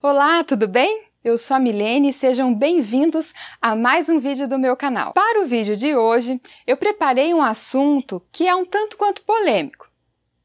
[0.00, 1.02] Olá, tudo bem?
[1.24, 5.12] Eu sou a Milene e sejam bem-vindos a mais um vídeo do meu canal.
[5.12, 9.90] Para o vídeo de hoje, eu preparei um assunto que é um tanto quanto polêmico.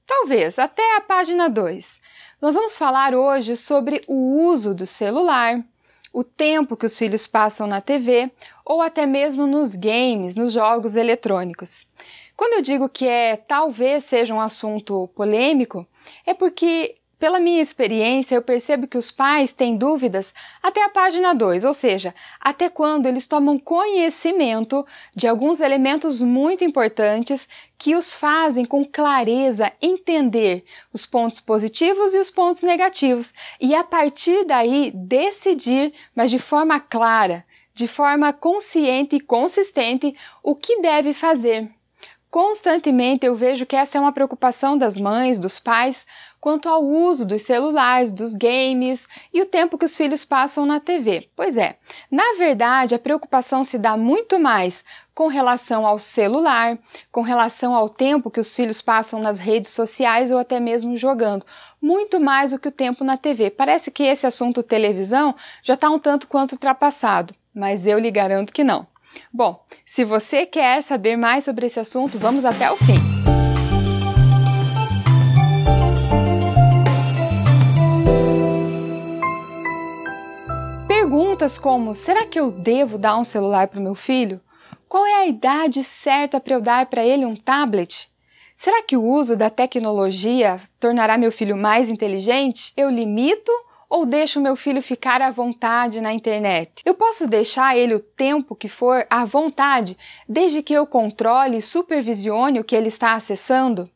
[0.07, 2.01] Talvez até a página 2.
[2.41, 5.63] Nós vamos falar hoje sobre o uso do celular,
[6.11, 8.31] o tempo que os filhos passam na TV
[8.65, 11.85] ou até mesmo nos games, nos jogos eletrônicos.
[12.35, 15.85] Quando eu digo que é talvez seja um assunto polêmico,
[16.25, 21.33] é porque pela minha experiência, eu percebo que os pais têm dúvidas até a página
[21.33, 24.85] 2, ou seja, até quando eles tomam conhecimento
[25.15, 32.19] de alguns elementos muito importantes que os fazem com clareza entender os pontos positivos e
[32.19, 39.15] os pontos negativos e a partir daí decidir, mas de forma clara, de forma consciente
[39.15, 41.69] e consistente, o que deve fazer.
[42.33, 46.03] Constantemente eu vejo que essa é uma preocupação das mães, dos pais,
[46.41, 50.79] quanto ao uso dos celulares, dos games e o tempo que os filhos passam na
[50.79, 51.29] TV.
[51.35, 51.77] Pois é,
[52.09, 56.79] na verdade a preocupação se dá muito mais com relação ao celular,
[57.11, 61.45] com relação ao tempo que os filhos passam nas redes sociais ou até mesmo jogando,
[61.79, 63.51] muito mais do que o tempo na TV.
[63.51, 68.51] Parece que esse assunto televisão já está um tanto quanto ultrapassado, mas eu lhe garanto
[68.51, 68.91] que não.
[69.31, 73.01] Bom, se você quer saber mais sobre esse assunto, vamos até o fim.
[80.87, 84.39] Perguntas como: será que eu devo dar um celular para o meu filho?
[84.87, 88.07] Qual é a idade certa para eu dar para ele um tablet?
[88.55, 92.71] Será que o uso da tecnologia tornará meu filho mais inteligente?
[92.77, 93.51] Eu limito
[93.93, 96.81] ou deixo meu filho ficar à vontade na internet?
[96.83, 99.95] Eu posso deixar ele o tempo que for à vontade,
[100.27, 103.87] desde que eu controle e supervisione o que ele está acessando?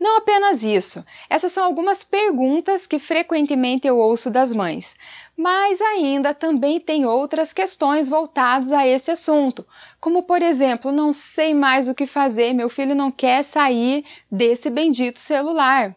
[0.00, 4.96] Não apenas isso, essas são algumas perguntas que frequentemente eu ouço das mães,
[5.36, 9.66] mas ainda também tem outras questões voltadas a esse assunto,
[10.00, 14.70] como por exemplo, não sei mais o que fazer, meu filho não quer sair desse
[14.70, 15.94] bendito celular.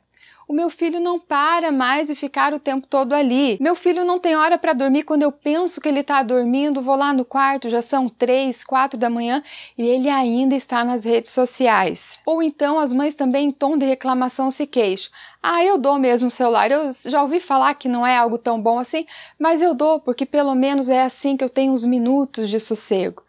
[0.48, 3.58] O meu filho não para mais de ficar o tempo todo ali.
[3.60, 5.04] Meu filho não tem hora para dormir.
[5.04, 8.98] Quando eu penso que ele está dormindo, vou lá no quarto, já são três, quatro
[8.98, 9.44] da manhã
[9.78, 12.18] e ele ainda está nas redes sociais.
[12.26, 15.12] Ou então as mães também em tom de reclamação se queixam.
[15.44, 16.72] Ah, eu dou mesmo o celular.
[16.72, 19.06] Eu já ouvi falar que não é algo tão bom assim,
[19.38, 23.27] mas eu dou porque pelo menos é assim que eu tenho uns minutos de sossego.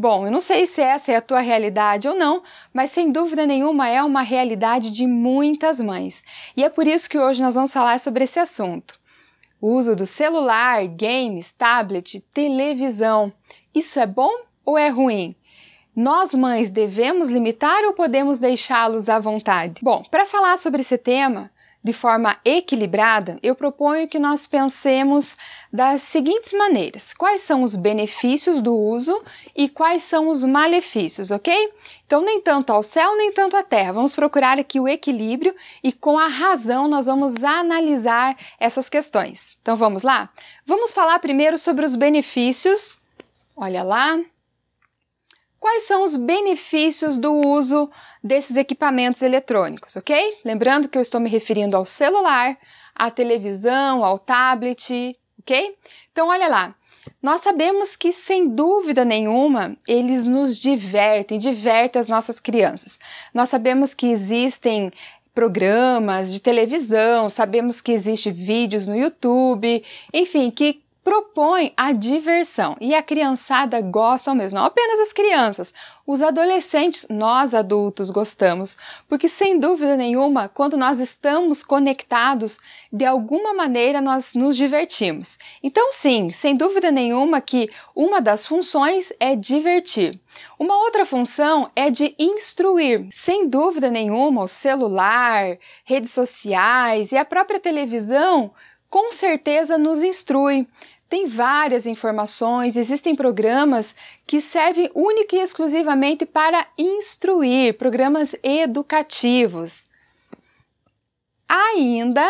[0.00, 3.46] Bom, eu não sei se essa é a tua realidade ou não, mas sem dúvida
[3.46, 6.24] nenhuma é uma realidade de muitas mães.
[6.56, 8.98] E é por isso que hoje nós vamos falar sobre esse assunto.
[9.60, 13.30] O uso do celular, games, tablet, televisão.
[13.74, 14.32] Isso é bom
[14.64, 15.36] ou é ruim?
[15.94, 19.82] Nós mães devemos limitar ou podemos deixá-los à vontade?
[19.82, 21.50] Bom, para falar sobre esse tema,
[21.84, 25.36] de forma equilibrada, eu proponho que nós pensemos
[25.72, 29.22] das seguintes maneiras: quais são os benefícios do uso
[29.54, 31.72] e quais são os malefícios, ok?
[32.04, 33.92] Então, nem tanto ao céu, nem tanto à terra.
[33.92, 39.56] Vamos procurar aqui o equilíbrio e, com a razão, nós vamos analisar essas questões.
[39.62, 40.28] Então, vamos lá?
[40.66, 43.00] Vamos falar primeiro sobre os benefícios.
[43.56, 44.18] Olha lá.
[45.60, 47.90] Quais são os benefícios do uso
[48.24, 50.38] desses equipamentos eletrônicos, ok?
[50.42, 52.56] Lembrando que eu estou me referindo ao celular,
[52.94, 55.76] à televisão, ao tablet, ok?
[56.12, 56.74] Então, olha lá.
[57.22, 62.98] Nós sabemos que, sem dúvida nenhuma, eles nos divertem, divertem as nossas crianças.
[63.34, 64.90] Nós sabemos que existem
[65.34, 72.94] programas de televisão, sabemos que existem vídeos no YouTube, enfim, que propõe a diversão e
[72.94, 75.72] a criançada gosta mesmo, não apenas as crianças,
[76.06, 78.76] os adolescentes, nós adultos gostamos,
[79.08, 82.58] porque sem dúvida nenhuma, quando nós estamos conectados,
[82.92, 85.38] de alguma maneira nós nos divertimos.
[85.62, 90.20] Então, sim, sem dúvida nenhuma que uma das funções é divertir.
[90.58, 93.06] Uma outra função é de instruir.
[93.12, 98.52] Sem dúvida nenhuma, o celular, redes sociais e a própria televisão
[98.90, 100.66] com certeza nos instrui.
[101.08, 103.94] Tem várias informações, existem programas
[104.26, 109.88] que servem única e exclusivamente para instruir, programas educativos.
[111.48, 112.24] Ainda,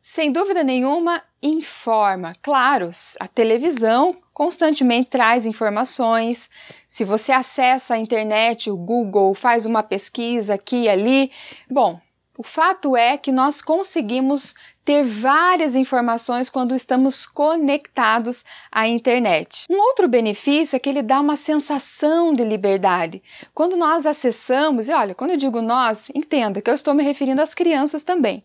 [0.00, 2.34] sem dúvida nenhuma, informa.
[2.42, 2.90] Claro,
[3.20, 6.50] a televisão constantemente traz informações.
[6.88, 11.30] Se você acessa a internet, o Google, faz uma pesquisa aqui e ali,
[11.70, 12.00] bom,
[12.42, 19.64] o fato é que nós conseguimos ter várias informações quando estamos conectados à internet.
[19.70, 23.22] Um outro benefício é que ele dá uma sensação de liberdade.
[23.54, 27.40] Quando nós acessamos, e olha, quando eu digo nós, entenda que eu estou me referindo
[27.40, 28.42] às crianças também.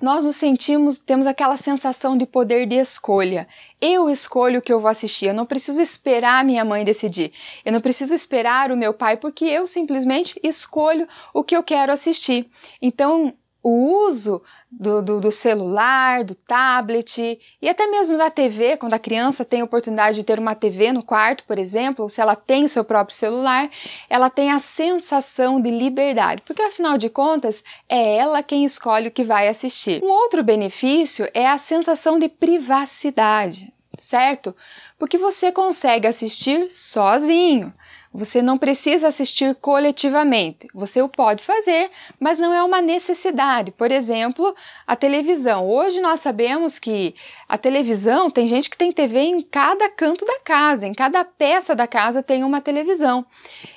[0.00, 3.46] Nós nos sentimos, temos aquela sensação de poder de escolha.
[3.80, 7.32] Eu escolho o que eu vou assistir, eu não preciso esperar minha mãe decidir,
[7.64, 11.92] eu não preciso esperar o meu pai, porque eu simplesmente escolho o que eu quero
[11.92, 12.48] assistir.
[12.80, 18.92] Então, o uso do, do, do, celular, do tablet e até mesmo da TV, quando
[18.92, 22.20] a criança tem a oportunidade de ter uma TV no quarto, por exemplo, ou se
[22.20, 23.70] ela tem seu próprio celular,
[24.10, 29.12] ela tem a sensação de liberdade, porque afinal de contas é ela quem escolhe o
[29.12, 30.04] que vai assistir.
[30.04, 34.54] Um outro benefício é a sensação de privacidade, certo?
[34.98, 37.72] Porque você consegue assistir sozinho.
[38.14, 40.68] Você não precisa assistir coletivamente.
[40.72, 41.90] Você o pode fazer,
[42.20, 43.72] mas não é uma necessidade.
[43.72, 44.54] Por exemplo,
[44.86, 45.68] a televisão.
[45.68, 47.16] Hoje nós sabemos que
[47.54, 51.72] a televisão tem gente que tem TV em cada canto da casa, em cada peça
[51.72, 53.24] da casa tem uma televisão.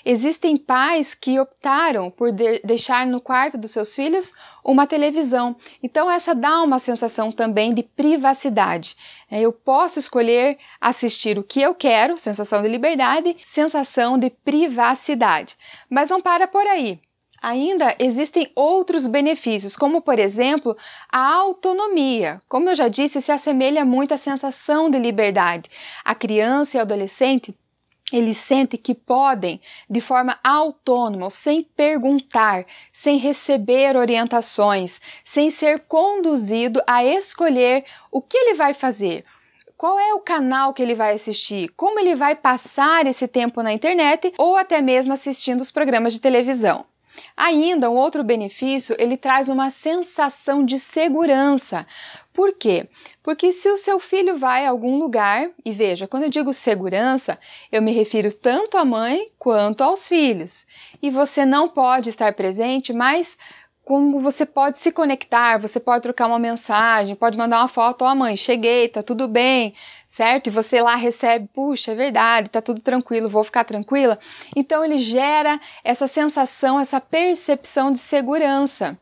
[0.03, 4.33] Existem pais que optaram por de deixar no quarto dos seus filhos
[4.65, 5.55] uma televisão.
[5.83, 8.97] Então essa dá uma sensação também de privacidade.
[9.29, 15.55] Eu posso escolher assistir o que eu quero, sensação de liberdade, sensação de privacidade.
[15.87, 16.99] Mas não para por aí.
[17.41, 20.75] Ainda existem outros benefícios, como por exemplo
[21.11, 22.41] a autonomia.
[22.47, 25.69] Como eu já disse, se assemelha muito à sensação de liberdade.
[26.03, 27.55] A criança e o adolescente
[28.11, 36.81] eles sentem que podem, de forma autônoma, sem perguntar, sem receber orientações, sem ser conduzido
[36.87, 39.25] a escolher o que ele vai fazer,
[39.75, 43.73] qual é o canal que ele vai assistir, como ele vai passar esse tempo na
[43.73, 46.85] internet ou até mesmo assistindo os programas de televisão.
[47.35, 51.85] Ainda um outro benefício, ele traz uma sensação de segurança.
[52.33, 52.87] Por quê?
[53.23, 57.39] Porque se o seu filho vai a algum lugar, e veja, quando eu digo segurança,
[57.71, 60.67] eu me refiro tanto à mãe quanto aos filhos.
[61.01, 63.35] E você não pode estar presente, mas
[63.87, 68.11] como você pode se conectar, você pode trocar uma mensagem, pode mandar uma foto, ó
[68.11, 69.73] oh, mãe, cheguei, tá tudo bem,
[70.05, 70.47] certo?
[70.47, 74.19] E você lá recebe, puxa, é verdade, tá tudo tranquilo, vou ficar tranquila.
[74.53, 78.99] Então ele gera essa sensação, essa percepção de segurança.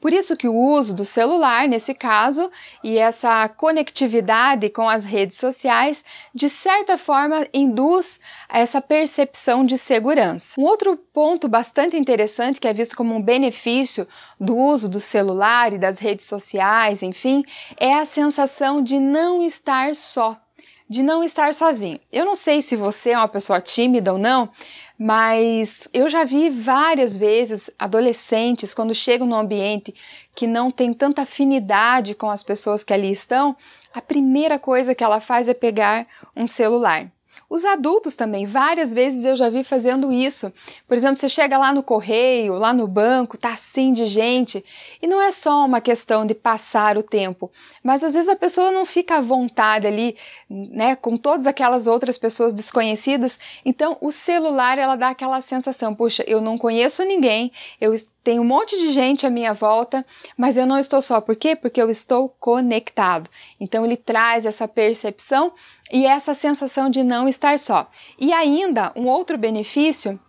[0.00, 2.50] Por isso que o uso do celular, nesse caso,
[2.82, 6.04] e essa conectividade com as redes sociais,
[6.34, 8.18] de certa forma induz
[8.48, 10.58] essa percepção de segurança.
[10.58, 14.08] Um outro ponto bastante interessante que é visto como um benefício
[14.40, 17.44] do uso do celular e das redes sociais, enfim,
[17.76, 20.40] é a sensação de não estar só
[20.90, 22.00] de não estar sozinho.
[22.10, 24.50] Eu não sei se você é uma pessoa tímida ou não,
[24.98, 29.94] mas eu já vi várias vezes adolescentes, quando chegam num ambiente
[30.34, 33.56] que não tem tanta afinidade com as pessoas que ali estão,
[33.94, 37.08] a primeira coisa que ela faz é pegar um celular.
[37.50, 40.52] Os adultos também, várias vezes eu já vi fazendo isso.
[40.86, 44.64] Por exemplo, você chega lá no correio, lá no banco, tá assim de gente,
[45.02, 47.50] e não é só uma questão de passar o tempo,
[47.82, 50.16] mas às vezes a pessoa não fica à vontade ali,
[50.48, 53.36] né, com todas aquelas outras pessoas desconhecidas.
[53.64, 57.50] Então, o celular ela dá aquela sensação, puxa, eu não conheço ninguém,
[57.80, 60.04] eu tem um monte de gente à minha volta,
[60.36, 61.20] mas eu não estou só.
[61.20, 61.56] Por quê?
[61.56, 63.30] Porque eu estou conectado.
[63.58, 65.52] Então ele traz essa percepção
[65.90, 67.90] e essa sensação de não estar só.
[68.18, 70.20] E ainda um outro benefício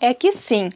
[0.00, 0.72] é que sim,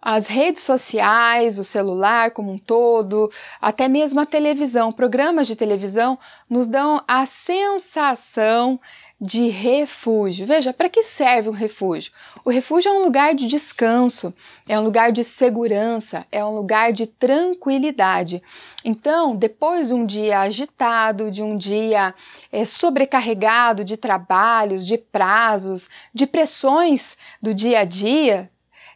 [0.00, 3.30] as redes sociais, o celular como um todo,
[3.60, 6.18] até mesmo a televisão, programas de televisão,
[6.48, 8.80] nos dão a sensação
[9.20, 10.46] de refúgio.
[10.46, 12.12] Veja, para que serve um refúgio?
[12.44, 14.32] O refúgio é um lugar de descanso,
[14.68, 18.40] é um lugar de segurança, é um lugar de tranquilidade.
[18.84, 22.14] Então, depois de um dia agitado, de um dia
[22.52, 28.48] é, sobrecarregado de trabalhos, de prazos, de pressões do dia a dia,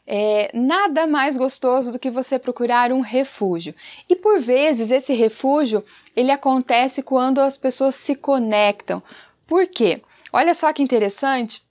[0.07, 3.75] é nada mais gostoso do que você procurar um refúgio.
[4.09, 9.03] E por vezes esse refúgio ele acontece quando as pessoas se conectam.
[9.47, 10.01] Por quê?
[10.33, 11.63] Olha só que interessante.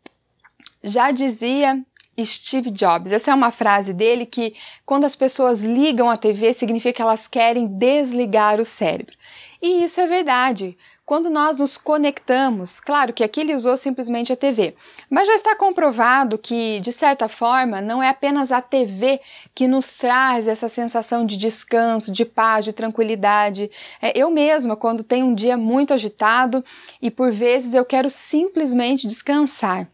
[0.84, 1.84] Já dizia
[2.24, 3.12] Steve Jobs.
[3.12, 4.54] Essa é uma frase dele que,
[4.86, 9.16] quando as pessoas ligam a TV, significa que elas querem desligar o cérebro.
[9.62, 10.78] E isso é verdade.
[11.12, 14.74] Quando nós nos conectamos, claro que aqui ele usou simplesmente a TV,
[15.10, 19.20] mas já está comprovado que, de certa forma, não é apenas a TV
[19.54, 23.70] que nos traz essa sensação de descanso, de paz, de tranquilidade.
[24.02, 26.64] É, eu mesma, quando tenho um dia muito agitado
[27.02, 29.90] e por vezes eu quero simplesmente descansar.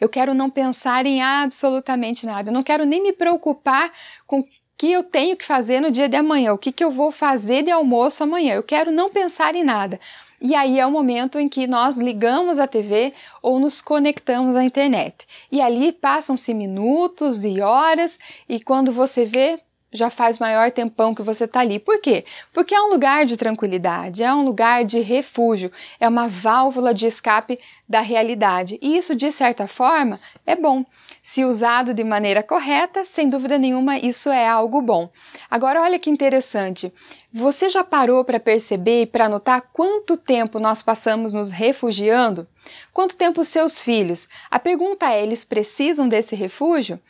[0.00, 2.50] Eu quero não pensar em absolutamente nada.
[2.50, 3.90] Eu não quero nem me preocupar
[4.28, 4.46] com
[4.80, 7.62] que eu tenho que fazer no dia de amanhã, o que, que eu vou fazer
[7.62, 8.54] de almoço amanhã.
[8.54, 10.00] Eu quero não pensar em nada.
[10.40, 14.64] E aí é o momento em que nós ligamos a TV ou nos conectamos à
[14.64, 15.26] internet.
[15.52, 18.18] E ali passam-se minutos e horas,
[18.48, 19.60] e quando você vê,
[19.92, 21.78] já faz maior tempão que você está ali.
[21.78, 22.24] Por quê?
[22.52, 27.06] Porque é um lugar de tranquilidade, é um lugar de refúgio, é uma válvula de
[27.06, 28.78] escape da realidade.
[28.80, 30.84] E isso, de certa forma, é bom.
[31.22, 35.10] Se usado de maneira correta, sem dúvida nenhuma, isso é algo bom.
[35.50, 36.92] Agora, olha que interessante.
[37.32, 42.46] Você já parou para perceber e para notar quanto tempo nós passamos nos refugiando?
[42.92, 44.28] Quanto tempo seus filhos?
[44.50, 47.00] A pergunta é: eles precisam desse refúgio?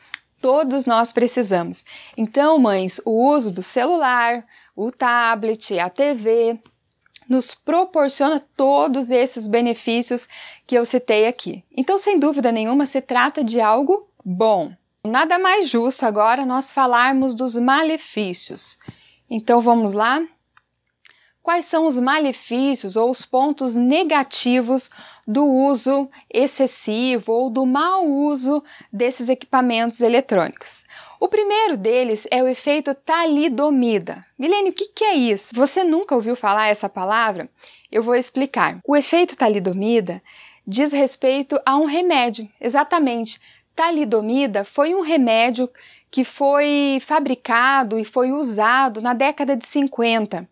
[0.41, 1.85] Todos nós precisamos.
[2.17, 4.45] Então, mães, o uso do celular,
[4.75, 6.59] o tablet, a TV,
[7.29, 10.27] nos proporciona todos esses benefícios
[10.67, 11.63] que eu citei aqui.
[11.77, 14.73] Então, sem dúvida nenhuma, se trata de algo bom.
[15.05, 18.79] Nada mais justo agora nós falarmos dos malefícios.
[19.29, 20.21] Então, vamos lá?
[21.43, 24.91] Quais são os malefícios ou os pontos negativos
[25.31, 30.85] do uso excessivo ou do mau uso desses equipamentos eletrônicos.
[31.21, 34.25] O primeiro deles é o efeito talidomida.
[34.37, 35.55] Milene, o que, que é isso?
[35.55, 37.49] Você nunca ouviu falar essa palavra?
[37.93, 38.81] Eu vou explicar.
[38.85, 40.21] O efeito talidomida
[40.67, 43.41] diz respeito a um remédio, exatamente.
[43.77, 45.71] Talidomida foi um remédio
[46.11, 50.49] que foi fabricado e foi usado na década de 50.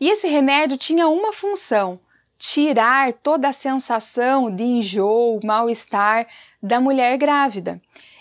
[0.00, 1.98] E esse remédio tinha uma função:
[2.38, 6.26] tirar toda a sensação de enjoo, mal-estar
[6.62, 7.80] da mulher grávida.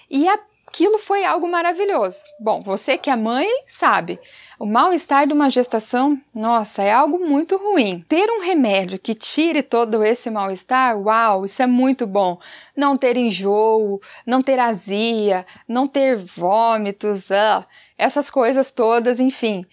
[0.10, 2.20] E aquilo foi algo maravilhoso.
[2.40, 4.20] Bom, você que é mãe sabe,
[4.60, 8.04] o mal-estar de uma gestação, nossa, é algo muito ruim.
[8.10, 12.40] Ter um remédio que tire todo esse mal-estar, uau, isso é muito bom.
[12.76, 17.66] Não ter enjoo, não ter azia, não ter vômitos, uh,
[17.98, 19.64] essas coisas todas, enfim.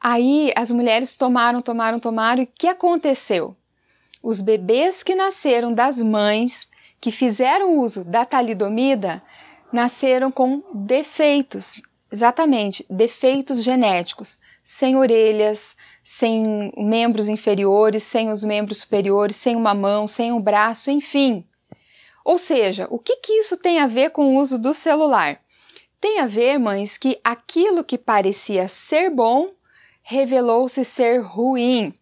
[0.00, 3.56] Aí as mulheres tomaram, tomaram, tomaram, e o que aconteceu?
[4.22, 6.68] Os bebês que nasceram das mães
[7.00, 9.22] que fizeram uso da talidomida
[9.72, 19.36] nasceram com defeitos, exatamente, defeitos genéticos, sem orelhas, sem membros inferiores, sem os membros superiores,
[19.36, 21.44] sem uma mão, sem um braço, enfim.
[22.24, 25.40] Ou seja, o que, que isso tem a ver com o uso do celular?
[26.00, 29.50] Tem a ver, mães, que aquilo que parecia ser bom
[30.10, 31.92] revelou-se ser ruim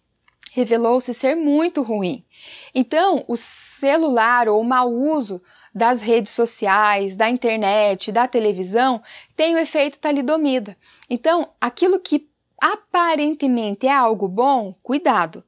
[0.52, 2.24] revelou-se ser muito ruim.
[2.74, 5.42] Então, o celular ou o mau uso
[5.74, 9.02] das redes sociais, da internet, da televisão,
[9.36, 10.74] tem o efeito talidomida.
[11.10, 12.26] Então, aquilo que
[12.58, 15.44] aparentemente é algo bom, cuidado.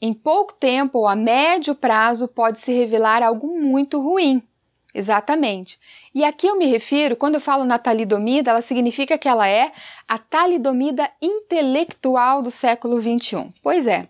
[0.00, 4.40] Em pouco tempo ou a médio prazo pode se revelar algo muito ruim.
[4.94, 5.78] Exatamente.
[6.14, 9.72] E aqui eu me refiro, quando eu falo na talidomida, ela significa que ela é
[10.06, 13.52] a talidomida intelectual do século XXI.
[13.62, 14.08] Pois é,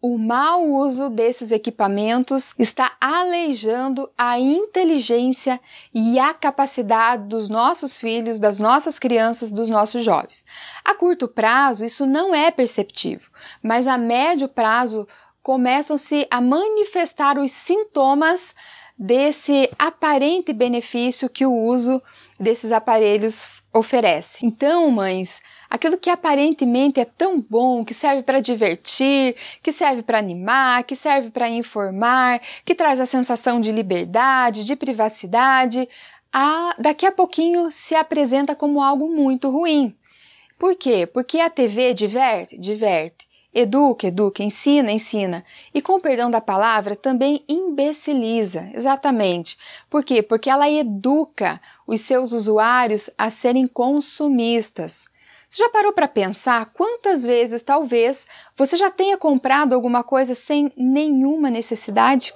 [0.00, 5.58] o mau uso desses equipamentos está aleijando a inteligência
[5.92, 10.44] e a capacidade dos nossos filhos, das nossas crianças, dos nossos jovens.
[10.84, 13.28] A curto prazo, isso não é perceptível,
[13.60, 15.08] mas a médio prazo
[15.42, 18.54] começam-se a manifestar os sintomas
[18.98, 22.02] desse aparente benefício que o uso
[22.38, 24.44] desses aparelhos oferece.
[24.44, 30.18] Então, mães, aquilo que aparentemente é tão bom, que serve para divertir, que serve para
[30.18, 35.88] animar, que serve para informar, que traz a sensação de liberdade, de privacidade,
[36.32, 39.94] a, daqui a pouquinho se apresenta como algo muito ruim.
[40.58, 41.06] Por quê?
[41.06, 42.58] Porque a TV diverte?
[42.58, 43.27] Diverte.
[43.52, 45.44] Educa, educa, ensina, ensina.
[45.72, 48.70] E com o perdão da palavra, também imbeciliza.
[48.74, 49.56] Exatamente.
[49.88, 50.22] Por quê?
[50.22, 55.06] Porque ela educa os seus usuários a serem consumistas.
[55.48, 60.70] Você já parou para pensar quantas vezes talvez você já tenha comprado alguma coisa sem
[60.76, 62.34] nenhuma necessidade?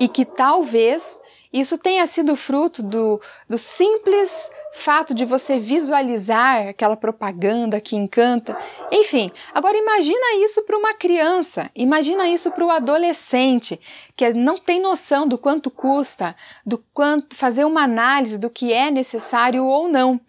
[0.00, 1.20] E que talvez
[1.60, 8.56] isso tenha sido fruto do, do simples fato de você visualizar aquela propaganda que encanta.
[8.92, 13.80] Enfim, agora imagina isso para uma criança, imagina isso para o adolescente
[14.16, 18.90] que não tem noção do quanto custa, do quanto fazer uma análise do que é
[18.90, 20.20] necessário ou não.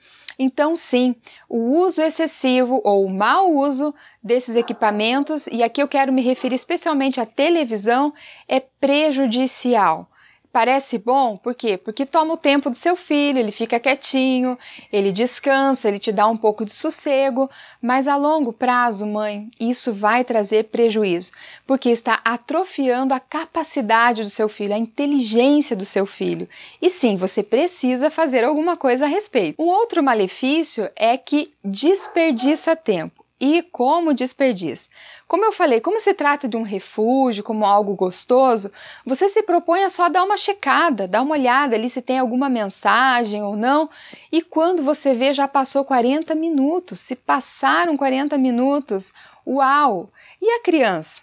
[0.42, 1.18] Então, sim,
[1.50, 3.94] o uso excessivo ou o mau uso
[4.24, 8.14] desses equipamentos, e aqui eu quero me referir especialmente à televisão,
[8.48, 10.09] é prejudicial.
[10.52, 11.78] Parece bom, por quê?
[11.78, 14.58] Porque toma o tempo do seu filho, ele fica quietinho,
[14.92, 17.48] ele descansa, ele te dá um pouco de sossego,
[17.80, 21.32] mas a longo prazo, mãe, isso vai trazer prejuízo,
[21.68, 26.50] porque está atrofiando a capacidade do seu filho, a inteligência do seu filho.
[26.82, 29.62] E sim, você precisa fazer alguma coisa a respeito.
[29.62, 33.19] Um outro malefício é que desperdiça tempo.
[33.40, 34.90] E como desperdiça.
[35.28, 38.72] Como eu falei, como se trata de um refúgio, como algo gostoso,
[39.06, 42.50] você se propõe a só dar uma checada, dar uma olhada ali se tem alguma
[42.50, 43.90] mensagem ou não,
[44.32, 49.14] e quando você vê já passou 40 minutos, se passaram 40 minutos,
[49.48, 50.12] uau!
[50.42, 51.22] E a criança?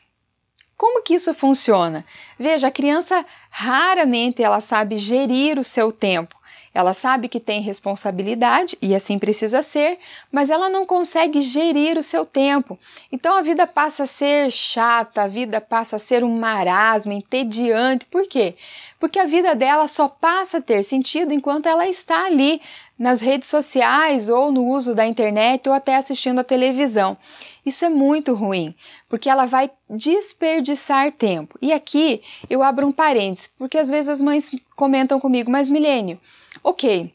[0.77, 2.05] Como que isso funciona?
[2.39, 6.37] Veja, a criança raramente ela sabe gerir o seu tempo.
[6.77, 9.99] Ela sabe que tem responsabilidade e assim precisa ser,
[10.31, 12.79] mas ela não consegue gerir o seu tempo.
[13.11, 18.05] Então a vida passa a ser chata, a vida passa a ser um marasmo, entediante.
[18.05, 18.57] Por quê?
[19.01, 22.61] Porque a vida dela só passa a ter sentido enquanto ela está ali
[22.99, 27.17] nas redes sociais ou no uso da internet ou até assistindo a televisão.
[27.65, 28.75] Isso é muito ruim,
[29.09, 31.59] porque ela vai desperdiçar tempo.
[31.61, 36.21] E aqui eu abro um parênteses, porque às vezes as mães comentam comigo, mas milênio,
[36.63, 37.13] ok,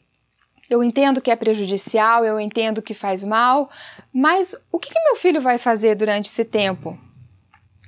[0.70, 3.68] eu entendo que é prejudicial, eu entendo que faz mal,
[4.12, 6.98] mas o que, que meu filho vai fazer durante esse tempo?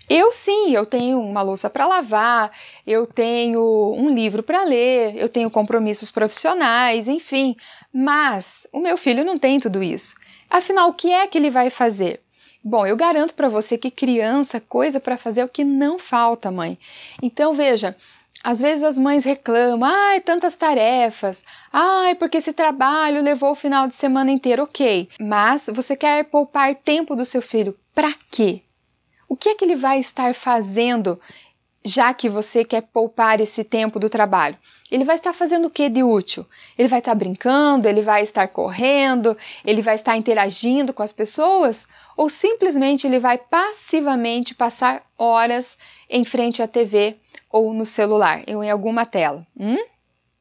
[0.08, 2.50] Eu sim, eu tenho uma louça para lavar,
[2.87, 7.56] eu tenho um livro para ler, eu tenho compromissos profissionais, enfim,
[7.92, 10.14] mas o meu filho não tem tudo isso.
[10.50, 12.20] Afinal, o que é que ele vai fazer?
[12.62, 16.50] Bom, eu garanto para você que criança, coisa para fazer é o que não falta,
[16.50, 16.78] mãe.
[17.23, 17.96] Então veja,
[18.42, 23.87] às vezes as mães reclamam, ai, tantas tarefas, ai, porque esse trabalho levou o final
[23.87, 25.08] de semana inteiro, ok.
[25.18, 28.61] Mas você quer poupar tempo do seu filho, para quê?
[29.35, 31.21] O que é que ele vai estar fazendo
[31.85, 34.57] já que você quer poupar esse tempo do trabalho?
[34.88, 36.47] Ele vai estar fazendo o que de útil?
[36.79, 39.37] Ele vai estar brincando, ele vai estar correndo,
[39.67, 41.88] ele vai estar interagindo com as pessoas?
[42.17, 45.76] Ou simplesmente ele vai passivamente passar horas
[46.09, 47.17] em frente à TV
[47.50, 49.45] ou no celular, ou em alguma tela.
[49.59, 49.85] Hum?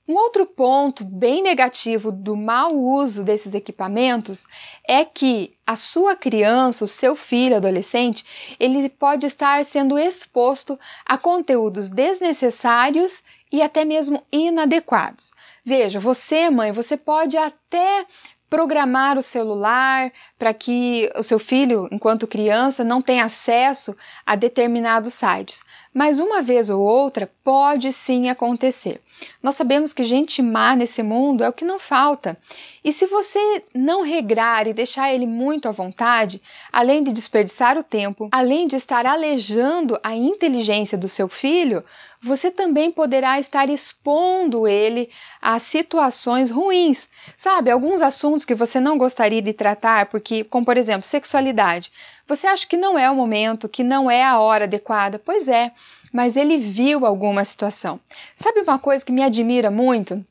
[0.06, 4.48] Um outro ponto bem negativo do mau uso desses equipamentos
[4.86, 8.26] é que a sua criança, o seu filho adolescente,
[8.60, 15.32] ele pode estar sendo exposto a conteúdos desnecessários e até mesmo inadequados.
[15.64, 18.06] Veja, você, mãe, você pode até
[18.54, 25.16] programar o celular para que o seu filho, enquanto criança, não tenha acesso a determinados
[25.16, 25.66] sites.
[25.94, 29.00] Mas uma vez ou outra pode sim acontecer.
[29.42, 32.38] Nós sabemos que gente má nesse mundo é o que não falta.
[32.84, 37.84] E se você não regrar e deixar ele muito à vontade, além de desperdiçar o
[37.84, 41.84] tempo, além de estar alejando a inteligência do seu filho,
[42.22, 45.10] você também poderá estar expondo ele
[45.42, 47.10] a situações ruins.
[47.36, 51.92] Sabe, alguns assuntos que você não gostaria de tratar, porque, como por exemplo, sexualidade.
[52.28, 55.20] Você acha que não é o momento, que não é a hora adequada?
[55.20, 55.72] Pois é,
[56.12, 58.00] mas ele viu alguma situação.
[58.36, 60.24] Sabe uma coisa que me admira muito?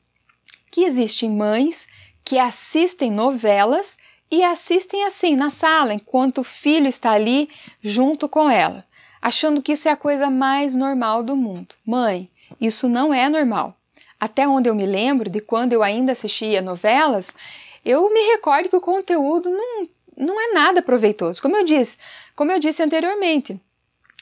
[0.71, 1.87] Que existem mães
[2.25, 3.97] que assistem novelas
[4.31, 7.49] e assistem assim na sala, enquanto o filho está ali
[7.83, 8.85] junto com ela
[9.23, 11.73] achando que isso é a coisa mais normal do mundo.
[11.85, 12.29] Mãe,
[12.59, 13.73] isso não é normal.
[14.19, 17.33] Até onde eu me lembro de quando eu ainda assistia novelas,
[17.85, 21.41] eu me recordo que o conteúdo não, não é nada proveitoso.
[21.41, 21.97] Como eu disse,
[22.35, 23.59] como eu disse anteriormente,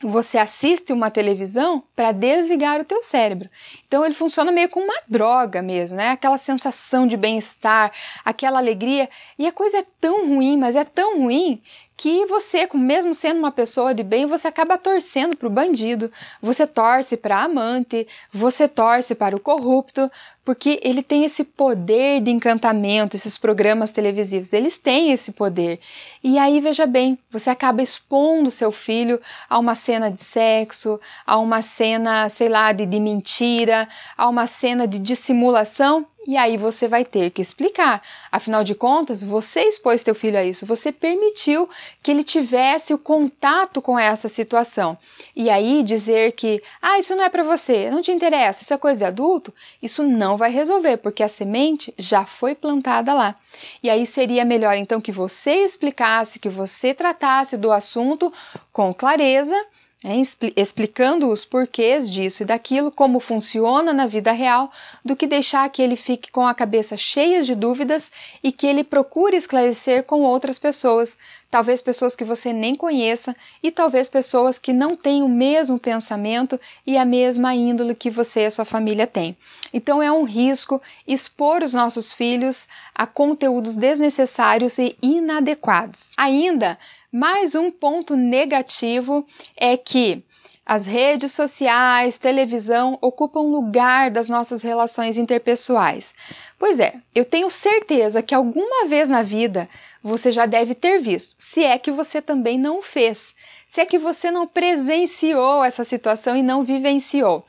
[0.03, 3.49] você assiste uma televisão para desligar o teu cérebro.
[3.87, 6.09] Então ele funciona meio como uma droga mesmo, né?
[6.09, 7.91] Aquela sensação de bem-estar,
[8.25, 9.09] aquela alegria.
[9.37, 11.61] E a coisa é tão ruim, mas é tão ruim
[11.95, 16.65] que você, mesmo sendo uma pessoa de bem, você acaba torcendo para o bandido, você
[16.65, 20.09] torce para a amante, você torce para o corrupto,
[20.43, 25.79] porque ele tem esse poder de encantamento, esses programas televisivos, eles têm esse poder.
[26.23, 31.37] E aí, veja bem, você acaba expondo seu filho a uma cena de sexo, a
[31.37, 36.87] uma cena, sei lá, de, de mentira, a uma cena de dissimulação, e aí você
[36.87, 38.01] vai ter que explicar.
[38.31, 41.67] Afinal de contas, você expôs teu filho a isso, você permitiu
[42.03, 44.97] que ele tivesse o contato com essa situação.
[45.35, 48.77] E aí dizer que, ah, isso não é para você, não te interessa, isso é
[48.77, 53.35] coisa de adulto, isso não vai resolver, porque a semente já foi plantada lá.
[53.83, 58.33] E aí seria melhor então que você explicasse, que você tratasse do assunto
[58.73, 59.55] com clareza
[60.03, 60.15] é,
[60.55, 64.71] explicando os porquês disso e daquilo, como funciona na vida real,
[65.05, 68.11] do que deixar que ele fique com a cabeça cheia de dúvidas
[68.41, 71.19] e que ele procure esclarecer com outras pessoas,
[71.51, 76.59] talvez pessoas que você nem conheça e talvez pessoas que não têm o mesmo pensamento
[76.87, 79.37] e a mesma índole que você e a sua família têm.
[79.71, 86.13] Então é um risco expor os nossos filhos a conteúdos desnecessários e inadequados.
[86.17, 86.79] Ainda
[87.11, 90.23] mais um ponto negativo é que
[90.63, 96.13] As redes sociais, televisão ocupam lugar das nossas relações interpessoais.
[96.57, 99.67] Pois é, eu tenho certeza que alguma vez na vida
[100.03, 103.33] você já deve ter visto, se é que você também não fez,
[103.67, 107.45] se é que você não presenciou essa situação e não vivenciou.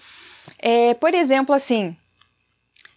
[0.58, 1.96] É, por exemplo, assim,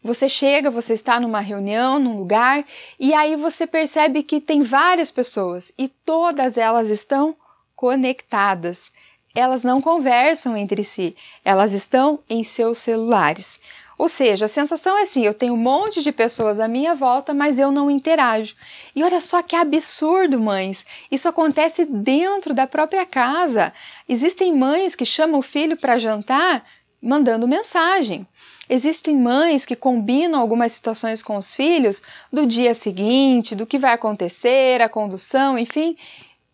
[0.05, 2.63] você chega, você está numa reunião, num lugar,
[2.99, 7.35] e aí você percebe que tem várias pessoas e todas elas estão
[7.75, 8.91] conectadas.
[9.33, 13.59] Elas não conversam entre si, elas estão em seus celulares.
[13.97, 17.33] Ou seja, a sensação é assim: eu tenho um monte de pessoas à minha volta,
[17.33, 18.55] mas eu não interajo.
[18.95, 20.85] E olha só que absurdo, mães!
[21.09, 23.73] Isso acontece dentro da própria casa.
[24.07, 26.63] Existem mães que chamam o filho para jantar
[27.01, 28.27] mandando mensagem.
[28.69, 32.01] Existem mães que combinam algumas situações com os filhos
[32.32, 35.95] do dia seguinte, do que vai acontecer, a condução, enfim,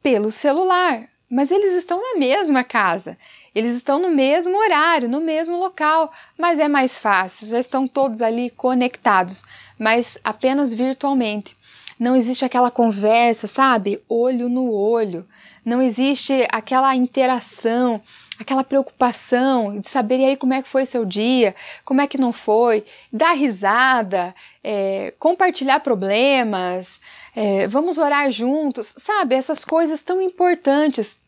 [0.03, 1.07] pelo celular.
[1.29, 3.17] Mas eles estão na mesma casa,
[3.55, 8.21] eles estão no mesmo horário, no mesmo local, mas é mais fácil, já estão todos
[8.21, 9.43] ali conectados,
[9.79, 11.55] mas apenas virtualmente.
[12.01, 14.01] Não existe aquela conversa, sabe?
[14.09, 15.25] Olho no olho.
[15.63, 18.01] Não existe aquela interação,
[18.41, 22.17] aquela preocupação de saber e aí como é que foi seu dia, como é que
[22.17, 26.99] não foi, dar risada, é, compartilhar problemas,
[27.35, 29.35] é, vamos orar juntos, sabe?
[29.35, 31.19] Essas coisas tão importantes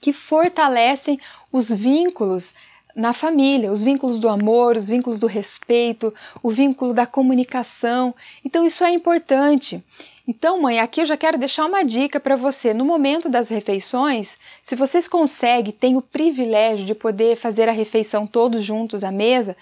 [0.00, 1.20] que fortalecem
[1.52, 2.54] os vínculos
[2.94, 8.14] na família, os vínculos do amor, os vínculos do respeito, o vínculo da comunicação.
[8.44, 9.82] Então, isso é importante.
[10.30, 12.72] Então, mãe, aqui eu já quero deixar uma dica para você.
[12.72, 18.28] No momento das refeições, se vocês conseguem, têm o privilégio de poder fazer a refeição
[18.28, 19.56] todos juntos à mesa,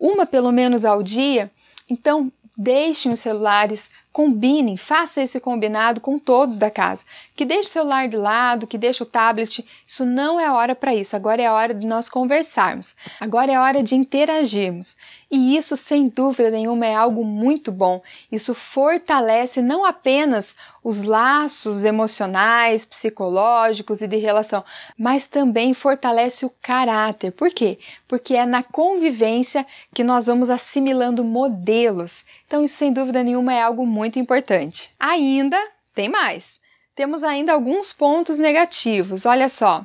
[0.00, 1.50] uma pelo menos ao dia,
[1.86, 7.04] então deixem os celulares combinem, faça esse combinado com todos da casa.
[7.34, 9.62] Que deixe o celular de lado, que deixe o tablet.
[9.86, 11.14] Isso não é hora para isso.
[11.14, 12.96] Agora é hora de nós conversarmos.
[13.20, 14.96] Agora é hora de interagirmos.
[15.30, 18.00] E isso, sem dúvida nenhuma, é algo muito bom.
[18.32, 24.64] Isso fortalece não apenas os laços emocionais, psicológicos e de relação,
[24.96, 27.32] mas também fortalece o caráter.
[27.32, 27.76] Por quê?
[28.06, 32.24] Porque é na convivência que nós vamos assimilando modelos.
[32.46, 34.90] Então, isso, sem dúvida nenhuma, é algo muito muito importante.
[34.98, 35.58] Ainda
[35.94, 36.60] tem mais.
[36.94, 39.26] Temos ainda alguns pontos negativos.
[39.26, 39.84] Olha só.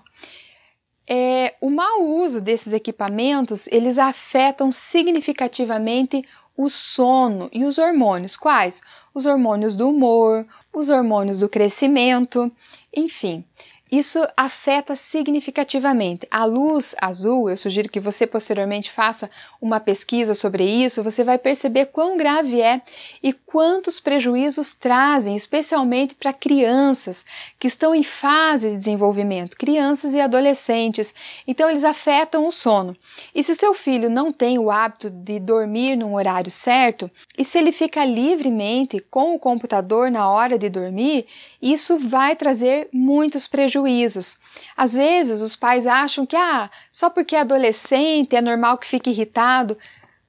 [1.07, 6.23] É, o mau uso desses equipamentos eles afetam significativamente
[6.55, 8.37] o sono e os hormônios.
[8.37, 8.81] Quais?
[9.13, 12.51] Os hormônios do humor, os hormônios do crescimento,
[12.95, 13.43] enfim.
[13.91, 16.25] Isso afeta significativamente.
[16.31, 19.29] A luz azul, eu sugiro que você posteriormente faça
[19.61, 22.81] uma pesquisa sobre isso, você vai perceber quão grave é
[23.21, 27.25] e quantos prejuízos trazem, especialmente para crianças
[27.59, 31.13] que estão em fase de desenvolvimento, crianças e adolescentes.
[31.45, 32.95] Então, eles afetam o sono.
[33.35, 37.43] E se o seu filho não tem o hábito de dormir num horário certo, e
[37.43, 41.25] se ele fica livremente com o computador na hora de dormir,
[41.61, 44.37] isso vai trazer muitos prejuízos prejuízos.
[44.77, 49.09] Às vezes os pais acham que ah, só porque é adolescente é normal que fique
[49.09, 49.77] irritado.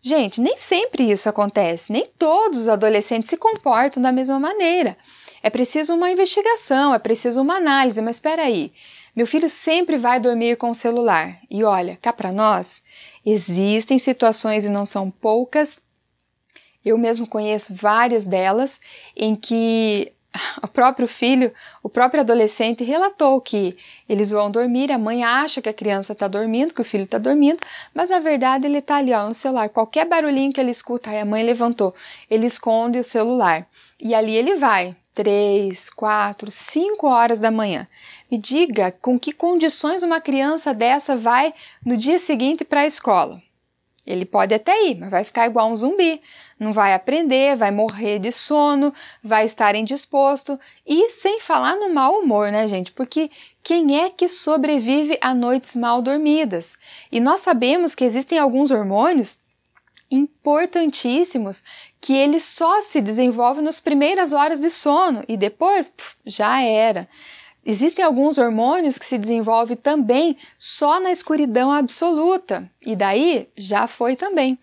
[0.01, 4.97] Gente, nem sempre isso acontece, nem todos os adolescentes se comportam da mesma maneira.
[5.43, 8.73] É preciso uma investigação, é preciso uma análise, mas espera aí.
[9.15, 11.35] Meu filho sempre vai dormir com o celular.
[11.51, 12.83] E olha, cá para nós,
[13.25, 15.81] existem situações e não são poucas.
[16.85, 18.81] Eu mesmo conheço várias delas
[19.17, 20.13] em que
[20.63, 23.77] o próprio filho, o próprio adolescente relatou que
[24.09, 27.19] eles vão dormir, a mãe acha que a criança está dormindo, que o filho está
[27.19, 27.59] dormindo,
[27.95, 29.69] mas na verdade ele está ali ó, no celular.
[29.69, 31.95] Qualquer barulhinho que ele escuta, aí a mãe levantou,
[32.31, 33.67] ele esconde o celular.
[34.01, 37.87] E ali ele vai, três, quatro, cinco horas da manhã.
[38.31, 41.53] Me diga com que condições uma criança dessa vai
[41.85, 43.41] no dia seguinte para a escola.
[44.07, 46.21] Ele pode até ir, mas vai ficar igual um zumbi.
[46.59, 52.19] Não vai aprender, vai morrer de sono, vai estar indisposto e sem falar no mau
[52.19, 52.91] humor, né, gente?
[52.91, 53.31] Porque
[53.63, 56.77] quem é que sobrevive a noites mal dormidas?
[57.13, 59.41] E nós sabemos que existem alguns hormônios
[60.11, 61.63] importantíssimos
[62.01, 67.09] que eles só se desenvolvem nas primeiras horas de sono e depois puf, já era.
[67.65, 74.17] Existem alguns hormônios que se desenvolvem também só na escuridão absoluta, e daí já foi
[74.17, 74.59] também.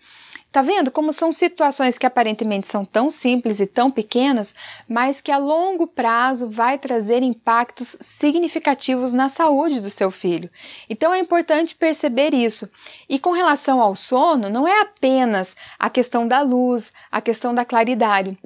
[0.52, 4.52] Tá vendo como são situações que aparentemente são tão simples e tão pequenas,
[4.88, 10.50] mas que a longo prazo vai trazer impactos significativos na saúde do seu filho.
[10.88, 12.68] Então é importante perceber isso.
[13.08, 17.64] E com relação ao sono, não é apenas a questão da luz, a questão da
[17.64, 18.36] claridade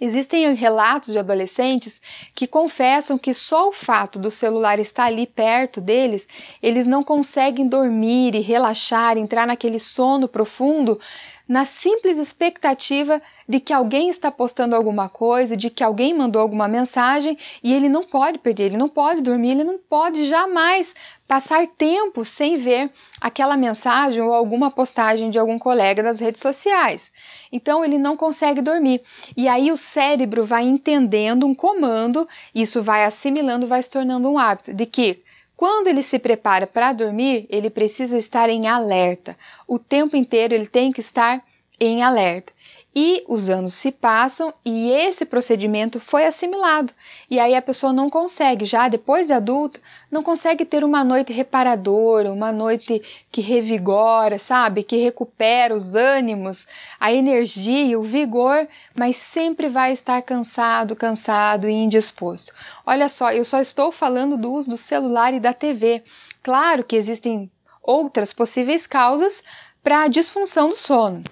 [0.00, 2.00] Existem relatos de adolescentes
[2.34, 6.28] que confessam que só o fato do celular estar ali perto deles,
[6.62, 11.00] eles não conseguem dormir e relaxar, entrar naquele sono profundo,
[11.48, 16.68] na simples expectativa de que alguém está postando alguma coisa, de que alguém mandou alguma
[16.68, 20.94] mensagem e ele não pode perder, ele não pode dormir, ele não pode jamais
[21.26, 27.10] passar tempo sem ver aquela mensagem ou alguma postagem de algum colega nas redes sociais.
[27.50, 29.02] Então ele não consegue dormir.
[29.36, 34.38] E aí o cérebro vai entendendo um comando, isso vai assimilando, vai se tornando um
[34.38, 35.22] hábito de que
[35.58, 39.36] quando ele se prepara para dormir, ele precisa estar em alerta.
[39.66, 41.44] O tempo inteiro ele tem que estar
[41.80, 42.52] em alerta.
[43.00, 46.92] E os anos se passam e esse procedimento foi assimilado.
[47.30, 49.78] E aí a pessoa não consegue, já depois de adulta,
[50.10, 54.82] não consegue ter uma noite reparadora, uma noite que revigora, sabe?
[54.82, 56.66] Que recupera os ânimos,
[56.98, 58.66] a energia, o vigor,
[58.98, 62.52] mas sempre vai estar cansado, cansado e indisposto.
[62.84, 66.02] Olha só, eu só estou falando do uso do celular e da TV.
[66.42, 67.48] Claro que existem
[67.80, 69.44] outras possíveis causas
[69.84, 71.22] para a disfunção do sono.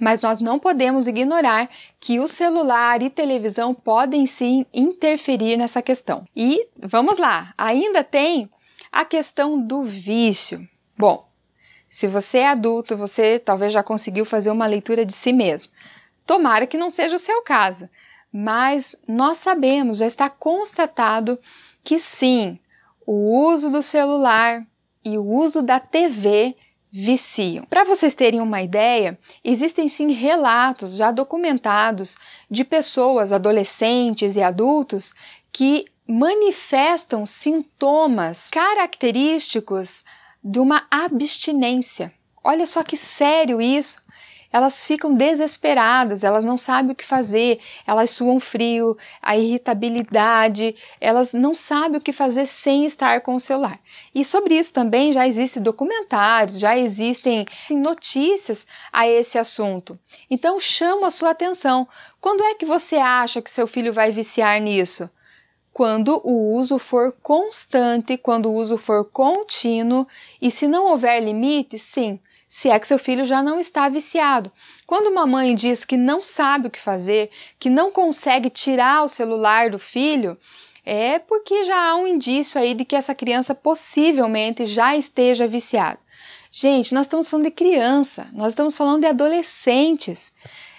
[0.00, 1.68] Mas nós não podemos ignorar
[2.00, 6.26] que o celular e televisão podem sim interferir nessa questão.
[6.34, 8.50] E vamos lá, ainda tem
[8.90, 10.66] a questão do vício.
[10.96, 11.28] Bom,
[11.88, 15.72] se você é adulto, você talvez já conseguiu fazer uma leitura de si mesmo.
[16.26, 17.88] Tomara que não seja o seu caso,
[18.32, 21.38] mas nós sabemos, já está constatado
[21.84, 22.58] que sim,
[23.06, 24.66] o uso do celular
[25.04, 26.56] e o uso da TV
[26.96, 27.64] viciam.
[27.64, 32.16] Para vocês terem uma ideia, existem sim relatos já documentados
[32.48, 35.12] de pessoas, adolescentes e adultos,
[35.50, 40.04] que manifestam sintomas característicos
[40.42, 42.14] de uma abstinência.
[42.44, 44.03] Olha só que sério isso
[44.54, 51.32] elas ficam desesperadas, elas não sabem o que fazer, elas suam frio, a irritabilidade, elas
[51.32, 53.80] não sabem o que fazer sem estar com o celular.
[54.14, 59.98] E sobre isso também já existem documentários, já existem notícias a esse assunto.
[60.30, 61.88] Então chamo a sua atenção.
[62.20, 65.10] Quando é que você acha que seu filho vai viciar nisso?
[65.72, 70.06] quando o uso for constante, quando o uso for contínuo
[70.40, 72.20] e se não houver limite, sim,
[72.54, 74.52] se é que seu filho já não está viciado.
[74.86, 79.08] Quando uma mãe diz que não sabe o que fazer, que não consegue tirar o
[79.08, 80.38] celular do filho,
[80.86, 85.98] é porque já há um indício aí de que essa criança possivelmente já esteja viciada.
[86.48, 90.30] Gente, nós estamos falando de criança, nós estamos falando de adolescentes.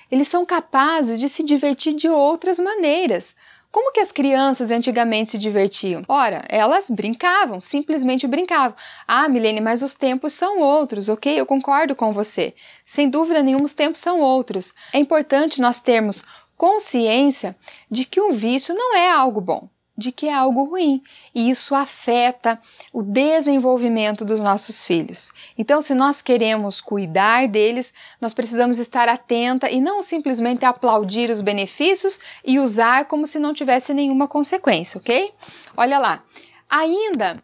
[0.09, 3.35] Eles são capazes de se divertir de outras maneiras.
[3.75, 6.01] Como que as crianças antigamente se divertiam?
[6.07, 8.73] Ora, elas brincavam, simplesmente brincavam.
[9.05, 11.37] Ah, Milene, mas os tempos são outros, ok?
[11.37, 12.53] Eu concordo com você.
[12.85, 14.73] Sem dúvida nenhuma, os tempos são outros.
[14.93, 16.23] É importante nós termos
[16.55, 17.53] consciência
[17.91, 21.01] de que o vício não é algo bom de que é algo ruim
[21.33, 25.31] e isso afeta o desenvolvimento dos nossos filhos.
[25.57, 31.41] Então, se nós queremos cuidar deles, nós precisamos estar atenta e não simplesmente aplaudir os
[31.41, 35.33] benefícios e usar como se não tivesse nenhuma consequência, ok?
[35.77, 36.23] Olha lá,
[36.69, 37.41] ainda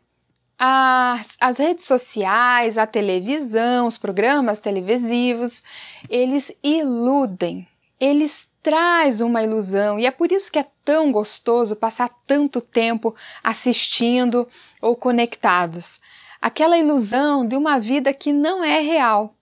[0.64, 5.64] as, as redes sociais, a televisão, os programas televisivos,
[6.08, 7.68] eles iludem,
[8.00, 13.16] eles traz uma ilusão e é por isso que é tão gostoso passar tanto tempo
[13.44, 14.48] assistindo
[14.82, 16.00] ou conectados.
[16.42, 19.36] Aquela ilusão de uma vida que não é real.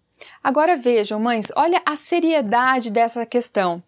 [0.44, 3.82] Agora vejam, mães, olha a seriedade dessa questão.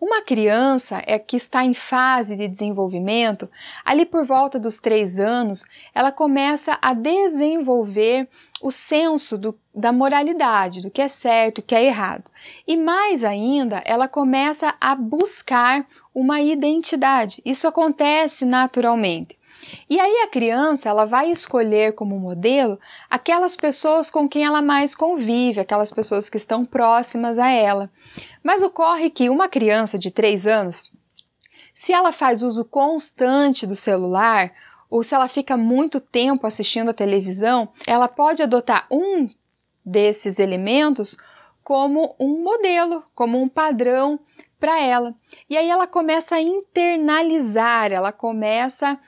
[0.00, 3.50] Uma criança é que está em fase de desenvolvimento,
[3.84, 8.26] ali por volta dos três anos, ela começa a desenvolver
[8.62, 12.30] o senso do, da moralidade, do que é certo e que é errado.
[12.66, 17.42] E mais ainda, ela começa a buscar uma identidade.
[17.44, 19.39] Isso acontece naturalmente.
[19.88, 24.94] E aí a criança ela vai escolher como modelo aquelas pessoas com quem ela mais
[24.94, 27.90] convive, aquelas pessoas que estão próximas a ela.
[28.42, 30.90] Mas ocorre que uma criança de 3 anos,
[31.74, 34.52] se ela faz uso constante do celular,
[34.88, 39.28] ou se ela fica muito tempo assistindo a televisão, ela pode adotar um
[39.84, 41.16] desses elementos
[41.62, 44.18] como um modelo, como um padrão
[44.58, 45.14] para ela.
[45.48, 48.98] E aí ela começa a internalizar, ela começa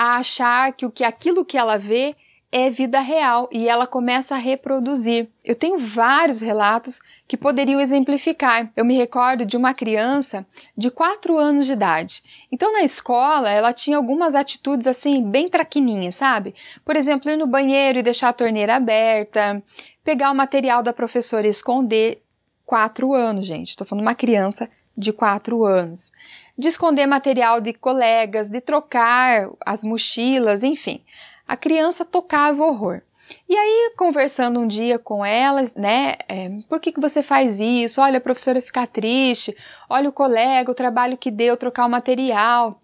[0.00, 2.14] a achar que o que aquilo que ela vê
[2.52, 5.28] é vida real e ela começa a reproduzir.
[5.44, 8.70] Eu tenho vários relatos que poderiam exemplificar.
[8.76, 12.22] Eu me recordo de uma criança de 4 anos de idade.
[12.52, 16.54] Então, na escola, ela tinha algumas atitudes assim, bem traquininhas, sabe?
[16.84, 19.60] Por exemplo, ir no banheiro e deixar a torneira aberta,
[20.04, 22.22] pegar o material da professora e esconder.
[22.64, 23.70] 4 anos, gente.
[23.70, 26.12] Estou falando uma criança de 4 anos,
[26.58, 31.00] de esconder material de colegas, de trocar as mochilas, enfim.
[31.46, 33.00] A criança tocava horror.
[33.48, 38.00] E aí, conversando um dia com ela, né, é, por que, que você faz isso?
[38.00, 39.56] Olha, a professora fica triste,
[39.88, 42.80] olha o colega, o trabalho que deu, trocar o material.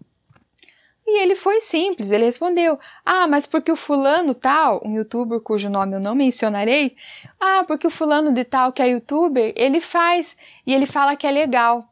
[1.07, 5.69] E ele foi simples, ele respondeu: Ah, mas porque o fulano tal, um youtuber cujo
[5.69, 6.97] nome eu não mencionarei,
[7.39, 11.27] ah, porque o fulano de tal que é youtuber, ele faz e ele fala que
[11.27, 11.89] é legal.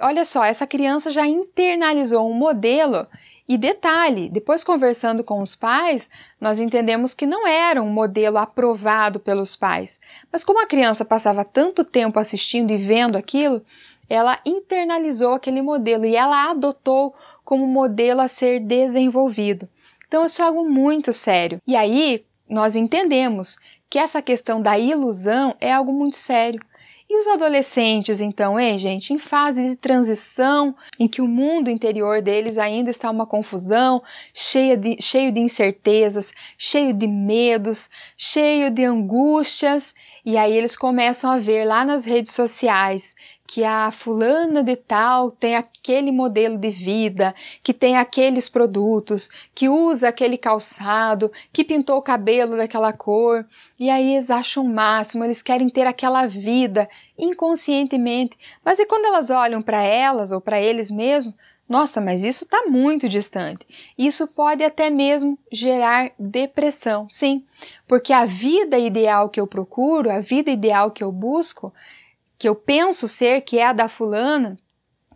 [0.00, 3.06] Olha só, essa criança já internalizou um modelo
[3.48, 9.20] e detalhe, depois conversando com os pais, nós entendemos que não era um modelo aprovado
[9.20, 10.00] pelos pais.
[10.32, 13.62] Mas como a criança passava tanto tempo assistindo e vendo aquilo,
[14.08, 19.68] ela internalizou aquele modelo e ela adotou como modelo a ser desenvolvido.
[20.08, 21.60] Então isso é algo muito sério.
[21.66, 23.56] E aí nós entendemos
[23.88, 26.60] que essa questão da ilusão é algo muito sério.
[27.08, 32.20] E os adolescentes, então, hein, gente, em fase de transição, em que o mundo interior
[32.20, 34.02] deles ainda está uma confusão,
[34.34, 39.94] cheia de, cheio de incertezas, cheio de medos, cheio de angústias,
[40.26, 43.14] e aí eles começam a ver lá nas redes sociais
[43.46, 49.68] que a fulana de tal tem aquele modelo de vida, que tem aqueles produtos, que
[49.68, 53.46] usa aquele calçado, que pintou o cabelo daquela cor,
[53.78, 58.36] e aí eles acham o máximo, eles querem ter aquela vida inconscientemente.
[58.64, 61.36] Mas e quando elas olham para elas ou para eles mesmos,
[61.68, 63.66] nossa, mas isso está muito distante.
[63.98, 67.44] Isso pode até mesmo gerar depressão, sim,
[67.88, 71.74] porque a vida ideal que eu procuro, a vida ideal que eu busco,
[72.38, 74.56] que eu penso ser, que é a da fulana,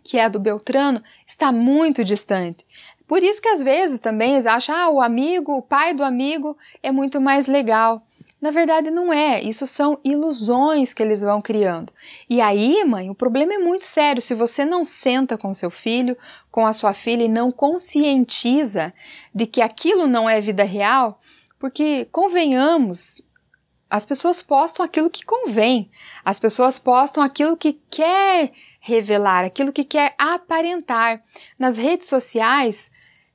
[0.03, 2.65] que é a do Beltrano, está muito distante.
[3.07, 6.57] Por isso que às vezes também eles acham, ah, o amigo, o pai do amigo
[6.81, 8.05] é muito mais legal.
[8.41, 9.39] Na verdade, não é.
[9.39, 11.93] Isso são ilusões que eles vão criando.
[12.27, 14.21] E aí, mãe, o problema é muito sério.
[14.21, 16.17] Se você não senta com seu filho,
[16.49, 18.91] com a sua filha e não conscientiza
[19.33, 21.19] de que aquilo não é vida real,
[21.59, 23.21] porque convenhamos,
[23.87, 25.91] as pessoas postam aquilo que convém,
[26.25, 31.21] as pessoas postam aquilo que quer revelar, aquilo que quer aparentar.
[31.59, 32.90] Nas redes sociais,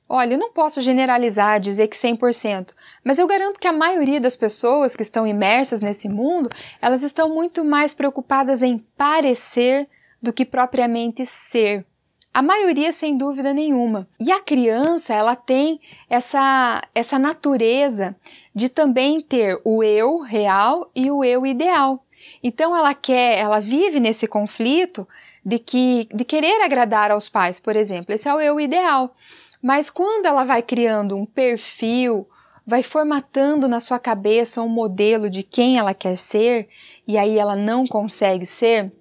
[0.09, 2.69] Olha, eu não posso generalizar, dizer que 100%,
[3.03, 6.49] mas eu garanto que a maioria das pessoas que estão imersas nesse mundo,
[6.81, 9.87] elas estão muito mais preocupadas em parecer
[10.21, 11.85] do que propriamente ser.
[12.33, 14.07] A maioria, sem dúvida nenhuma.
[14.19, 18.15] E a criança, ela tem essa, essa natureza
[18.53, 22.05] de também ter o eu real e o eu ideal.
[22.43, 25.07] Então ela quer, ela vive nesse conflito
[25.43, 28.13] de que de querer agradar aos pais, por exemplo.
[28.13, 29.15] Esse é o eu ideal.
[29.61, 32.27] Mas quando ela vai criando um perfil,
[32.65, 36.67] vai formatando na sua cabeça um modelo de quem ela quer ser
[37.07, 38.91] e aí ela não consegue ser,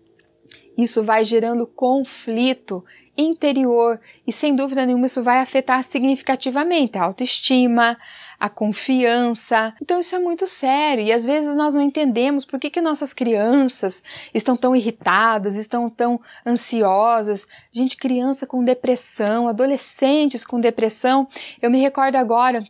[0.76, 2.84] isso vai gerando conflito
[3.16, 3.98] interior.
[4.26, 7.98] E sem dúvida nenhuma isso vai afetar significativamente a autoestima,
[8.38, 9.74] a confiança.
[9.80, 13.12] Então isso é muito sério e às vezes nós não entendemos por que, que nossas
[13.12, 14.02] crianças
[14.34, 17.46] estão tão irritadas, estão tão ansiosas.
[17.72, 21.28] Gente, criança com depressão, adolescentes com depressão.
[21.60, 22.64] Eu me recordo agora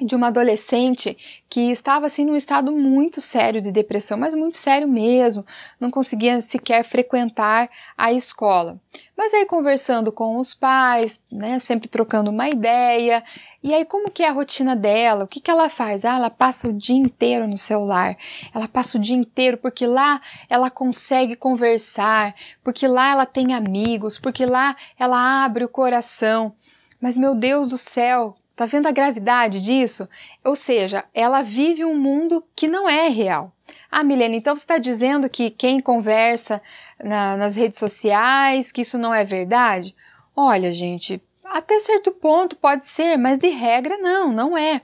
[0.00, 1.16] de uma adolescente
[1.48, 5.44] que estava assim num estado muito sério de depressão, mas muito sério mesmo,
[5.78, 8.80] não conseguia sequer frequentar a escola.
[9.16, 13.22] Mas aí conversando com os pais, né, sempre trocando uma ideia,
[13.62, 15.24] e aí como que é a rotina dela?
[15.24, 16.04] O que que ela faz?
[16.04, 18.16] Ah, ela passa o dia inteiro no celular.
[18.54, 24.18] Ela passa o dia inteiro porque lá ela consegue conversar, porque lá ela tem amigos,
[24.18, 26.54] porque lá ela abre o coração.
[27.00, 30.08] Mas meu Deus do céu, Tá vendo a gravidade disso?
[30.44, 33.52] Ou seja, ela vive um mundo que não é real.
[33.90, 36.62] Ah, Milena, então você está dizendo que quem conversa
[37.02, 39.96] na, nas redes sociais, que isso não é verdade?
[40.36, 44.82] Olha, gente, até certo ponto pode ser, mas de regra não, não é.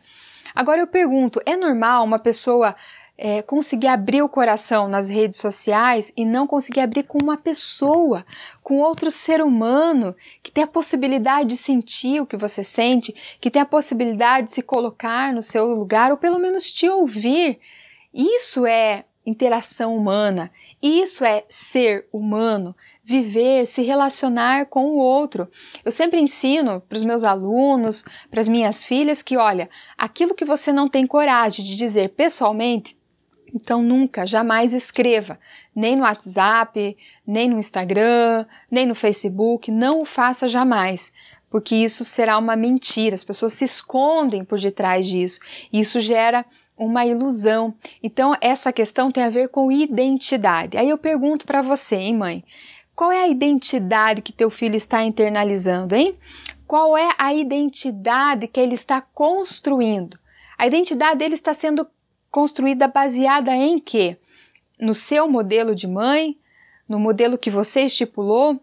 [0.57, 2.75] Agora eu pergunto, é normal uma pessoa
[3.21, 8.25] é, conseguir abrir o coração nas redes sociais e não conseguir abrir com uma pessoa,
[8.63, 13.51] com outro ser humano que tem a possibilidade de sentir o que você sente, que
[13.51, 17.59] tem a possibilidade de se colocar no seu lugar ou pelo menos te ouvir.
[18.15, 20.51] Isso é interação humana,
[20.81, 25.51] isso é ser humano, viver, se relacionar com o outro.
[25.85, 30.47] Eu sempre ensino para os meus alunos, para as minhas filhas, que olha, aquilo que
[30.47, 32.98] você não tem coragem de dizer pessoalmente,
[33.55, 35.39] então nunca, jamais escreva,
[35.75, 41.13] nem no WhatsApp, nem no Instagram, nem no Facebook, não o faça jamais,
[41.51, 43.15] porque isso será uma mentira.
[43.15, 45.41] As pessoas se escondem por detrás disso.
[45.73, 46.45] E isso gera
[46.77, 47.75] uma ilusão.
[48.03, 50.77] Então essa questão tem a ver com identidade.
[50.77, 52.45] Aí eu pergunto para você, hein, mãe?
[52.95, 56.17] Qual é a identidade que teu filho está internalizando, hein?
[56.67, 60.19] Qual é a identidade que ele está construindo?
[60.59, 61.87] A identidade dele está sendo
[62.31, 64.17] construída baseada em quê?
[64.79, 66.37] No seu modelo de mãe,
[66.89, 68.61] no modelo que você estipulou,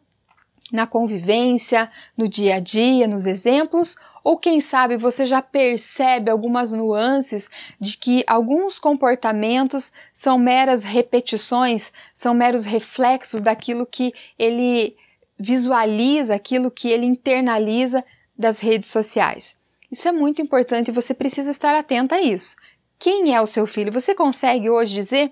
[0.71, 6.73] na convivência, no dia a dia, nos exemplos, ou quem sabe você já percebe algumas
[6.73, 7.47] nuances
[7.79, 14.95] de que alguns comportamentos são meras repetições, são meros reflexos daquilo que ele
[15.37, 18.03] visualiza, aquilo que ele internaliza
[18.35, 19.55] das redes sociais.
[19.91, 22.55] Isso é muito importante e você precisa estar atenta a isso.
[22.97, 23.91] Quem é o seu filho?
[23.91, 25.31] Você consegue hoje dizer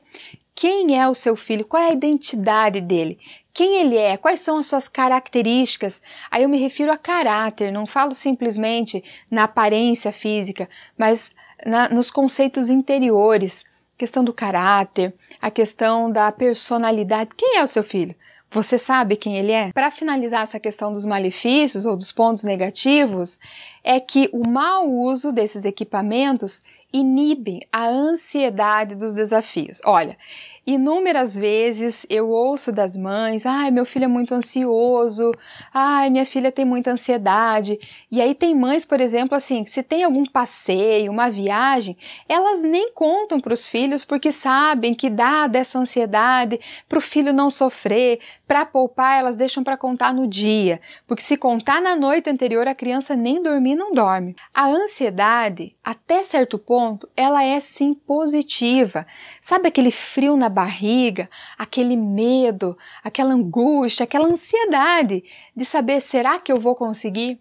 [0.55, 1.66] quem é o seu filho?
[1.66, 3.18] Qual é a identidade dele?
[3.51, 4.18] Quem ele é?
[4.18, 6.01] Quais são as suas características?
[6.30, 11.32] Aí eu me refiro a caráter, não falo simplesmente na aparência física, mas
[11.66, 13.66] na, nos conceitos interiores,
[13.97, 17.32] questão do caráter, a questão da personalidade.
[17.36, 18.16] Quem é o seu filho?
[18.51, 19.72] Você sabe quem ele é?
[19.72, 23.39] Para finalizar essa questão dos malefícios ou dos pontos negativos,
[23.84, 26.61] é que o mau uso desses equipamentos
[26.93, 29.81] inibe a ansiedade dos desafios.
[29.83, 30.17] Olha,
[30.65, 35.29] Inúmeras vezes eu ouço das mães: ai, meu filho é muito ansioso,
[35.73, 37.77] ai, minha filha tem muita ansiedade.
[38.09, 41.97] E aí tem mães, por exemplo, assim, que se tem algum passeio, uma viagem,
[42.29, 47.33] elas nem contam para os filhos porque sabem que dá dessa ansiedade para o filho
[47.33, 52.29] não sofrer, para poupar, elas deixam para contar no dia, porque se contar na noite
[52.29, 54.33] anterior, a criança nem dormir não dorme.
[54.53, 56.82] A ansiedade, até certo ponto,
[57.15, 59.05] ela é sim positiva.
[59.41, 65.23] Sabe aquele frio na barriga, aquele medo, aquela angústia, aquela ansiedade
[65.55, 67.39] de saber será que eu vou conseguir?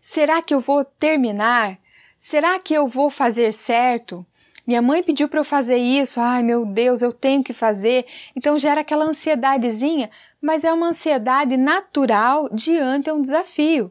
[0.00, 1.78] Será que eu vou terminar?
[2.16, 4.26] Será que eu vou fazer certo?
[4.66, 8.06] Minha mãe pediu para eu fazer isso, ai meu Deus, eu tenho que fazer.
[8.36, 10.10] Então gera aquela ansiedadezinha,
[10.40, 13.90] mas é uma ansiedade natural diante a um desafio.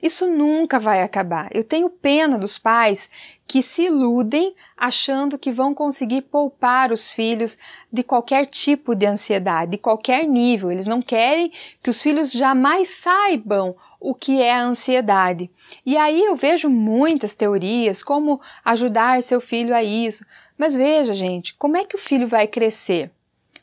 [0.00, 1.48] Isso nunca vai acabar.
[1.52, 3.10] Eu tenho pena dos pais
[3.48, 7.58] que se iludem achando que vão conseguir poupar os filhos
[7.92, 10.70] de qualquer tipo de ansiedade, de qualquer nível.
[10.70, 11.50] Eles não querem
[11.82, 15.50] que os filhos jamais saibam o que é a ansiedade.
[15.84, 20.24] E aí eu vejo muitas teorias como ajudar seu filho a isso.
[20.56, 23.10] Mas veja, gente, como é que o filho vai crescer?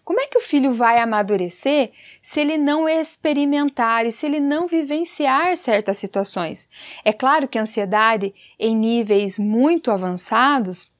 [0.05, 1.91] Como é que o filho vai amadurecer
[2.21, 6.69] se ele não experimentar e se ele não vivenciar certas situações?
[7.03, 10.93] É claro que a ansiedade em níveis muito avançados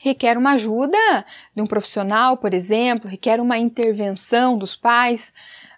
[0.00, 1.26] requer uma ajuda
[1.56, 5.34] de um profissional, por exemplo, requer uma intervenção dos pais,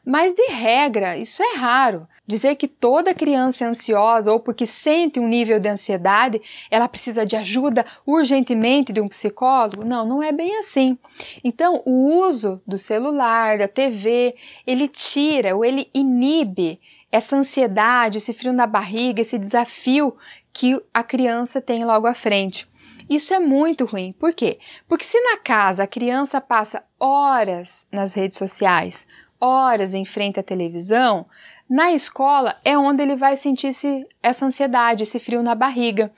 [0.09, 2.09] mas, de regra, isso é raro.
[2.27, 6.41] Dizer que toda criança é ansiosa ou porque sente um nível de ansiedade,
[6.71, 10.97] ela precisa de ajuda urgentemente de um psicólogo, não, não é bem assim.
[11.45, 14.35] Então, o uso do celular, da TV,
[14.67, 16.81] ele tira ou ele inibe
[17.13, 20.17] essa ansiedade, esse frio na barriga, esse desafio
[20.55, 22.67] que a criança tem logo à frente.
[23.11, 24.15] Isso é muito ruim.
[24.19, 24.59] Por quê?
[24.87, 29.07] Porque se na casa a criança passa horas nas redes sociais,
[29.41, 31.27] horas em frente à televisão,
[31.69, 36.11] na escola é onde ele vai sentir -se essa ansiedade, esse frio na barriga.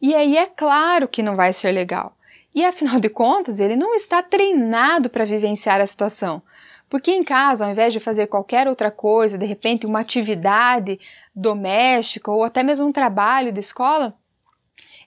[0.00, 2.16] E aí é claro que não vai ser legal.
[2.54, 6.42] E afinal de contas, ele não está treinado para vivenciar a situação.
[6.88, 10.98] Porque em casa, ao invés de fazer qualquer outra coisa, de repente uma atividade
[11.34, 14.16] doméstica ou até mesmo um trabalho de escola,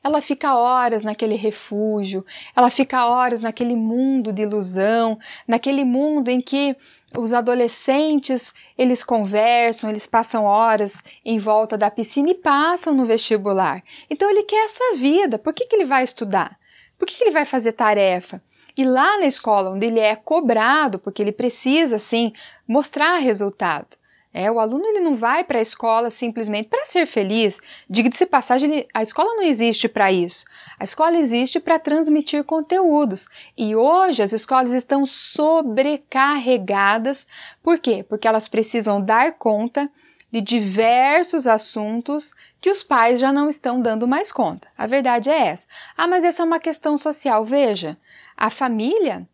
[0.03, 2.25] ela fica horas naquele refúgio,
[2.55, 6.75] ela fica horas naquele mundo de ilusão, naquele mundo em que
[7.17, 13.83] os adolescentes, eles conversam, eles passam horas em volta da piscina e passam no vestibular.
[14.09, 15.39] Então ele quer essa vida.
[15.39, 16.57] Por que, que ele vai estudar?
[16.97, 18.41] Por que, que ele vai fazer tarefa?
[18.75, 22.33] E lá na escola, onde ele é cobrado, porque ele precisa, sim,
[22.67, 23.95] mostrar resultado.
[24.33, 27.59] É, o aluno ele não vai para a escola simplesmente para ser feliz.
[27.87, 30.45] Diga-se passagem, ele, a escola não existe para isso.
[30.79, 33.29] A escola existe para transmitir conteúdos.
[33.55, 37.27] E hoje as escolas estão sobrecarregadas.
[37.61, 38.03] Por quê?
[38.09, 39.87] Porque elas precisam dar conta
[40.31, 44.67] de diversos assuntos que os pais já não estão dando mais conta.
[44.75, 45.67] A verdade é essa.
[45.95, 47.45] Ah, mas essa é uma questão social.
[47.45, 47.95] Veja,
[48.35, 49.27] a família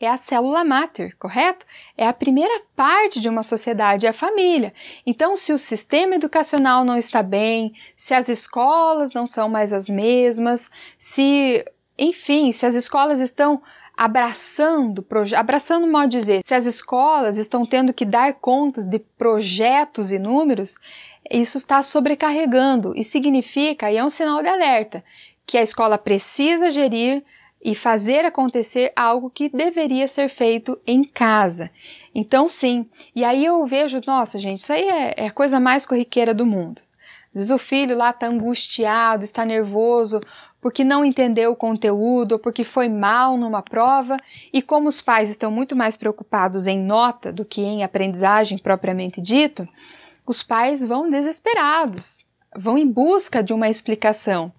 [0.00, 1.66] é a célula máter, correto?
[1.96, 4.72] É a primeira parte de uma sociedade, é a família.
[5.04, 9.88] Então, se o sistema educacional não está bem, se as escolas não são mais as
[9.88, 11.64] mesmas, se,
[11.98, 13.60] enfim, se as escolas estão
[13.96, 15.04] abraçando,
[15.36, 20.78] abraçando modo dizer, se as escolas estão tendo que dar contas de projetos e números,
[21.28, 25.02] isso está sobrecarregando e significa, e é um sinal de alerta,
[25.44, 27.24] que a escola precisa gerir
[27.62, 31.70] e fazer acontecer algo que deveria ser feito em casa.
[32.14, 32.88] Então, sim.
[33.14, 36.46] E aí eu vejo, nossa, gente, isso aí é, é a coisa mais corriqueira do
[36.46, 36.80] mundo.
[37.34, 40.20] Diz o filho lá está angustiado, está nervoso
[40.60, 44.16] porque não entendeu o conteúdo ou porque foi mal numa prova,
[44.52, 49.20] e como os pais estão muito mais preocupados em nota do que em aprendizagem propriamente
[49.20, 49.68] dito,
[50.26, 54.52] os pais vão desesperados, vão em busca de uma explicação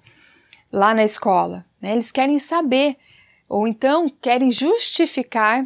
[0.71, 1.65] lá na escola.
[1.81, 1.93] Né?
[1.93, 2.97] Eles querem saber,
[3.47, 5.65] ou então querem justificar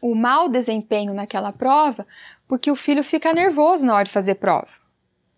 [0.00, 2.06] o mau desempenho naquela prova
[2.46, 4.68] porque o filho fica nervoso na hora de fazer prova.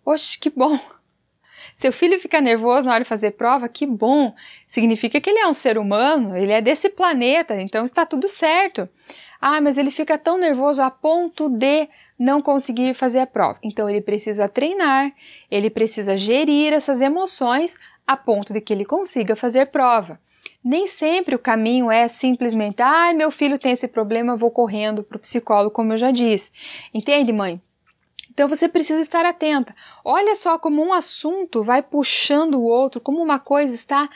[0.04, 0.78] Oxe, que bom!
[1.74, 4.34] Seu filho fica nervoso na hora de fazer prova, que bom!
[4.66, 8.88] Significa que ele é um ser humano, ele é desse planeta, então está tudo certo.
[9.40, 13.58] Ah, mas ele fica tão nervoso a ponto de não conseguir fazer a prova.
[13.62, 15.12] Então ele precisa treinar,
[15.50, 20.20] ele precisa gerir essas emoções a ponto de que ele consiga fazer prova.
[20.62, 25.16] Nem sempre o caminho é simplesmente, ah, meu filho tem esse problema, vou correndo para
[25.16, 26.50] o psicólogo, como eu já disse.
[26.92, 27.60] Entende, mãe?
[28.30, 29.74] Então você precisa estar atenta.
[30.04, 34.08] Olha só como um assunto vai puxando o outro, como uma coisa está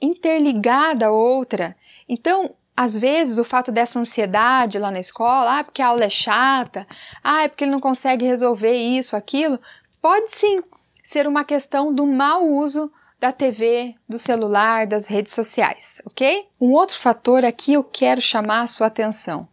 [0.00, 1.76] interligada à outra.
[2.08, 6.10] Então, às vezes, o fato dessa ansiedade lá na escola, ah, porque a aula é
[6.10, 6.86] chata,
[7.22, 9.60] ah, é porque ele não consegue resolver isso, aquilo,
[10.00, 10.62] pode sim
[11.02, 16.46] ser uma questão do mau uso da TV, do celular, das redes sociais, ok?
[16.58, 19.46] Um outro fator aqui eu quero chamar a sua atenção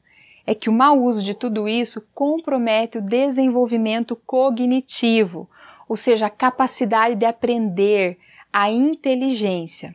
[0.45, 5.49] é que o mau uso de tudo isso compromete o desenvolvimento cognitivo,
[5.89, 8.18] ou seja, a capacidade de aprender,
[8.51, 9.93] a inteligência.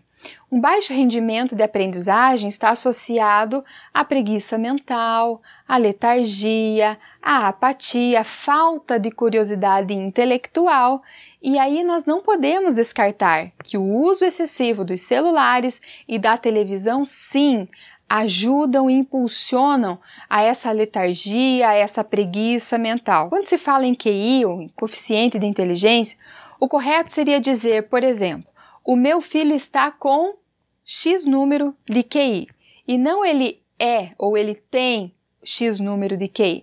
[0.51, 8.25] Um baixo rendimento de aprendizagem está associado à preguiça mental, à letargia, à apatia, à
[8.25, 11.03] falta de curiosidade intelectual,
[11.43, 17.05] e aí nós não podemos descartar que o uso excessivo dos celulares e da televisão,
[17.05, 17.67] sim,
[18.07, 19.99] ajudam e impulsionam
[20.29, 23.31] a essa letargia, a essa preguiça mental.
[23.31, 26.19] Quando se fala em QI, ou em coeficiente de inteligência,
[26.61, 28.52] o correto seria dizer, por exemplo,
[28.85, 30.37] o meu filho está com
[30.85, 32.49] X número de QI
[32.87, 35.13] e não ele é ou ele tem
[35.45, 36.63] X número de QI.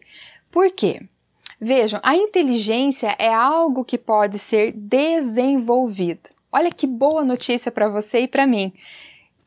[0.51, 1.01] Por quê?
[1.59, 6.29] Vejam, a inteligência é algo que pode ser desenvolvido.
[6.51, 8.73] Olha que boa notícia para você e para mim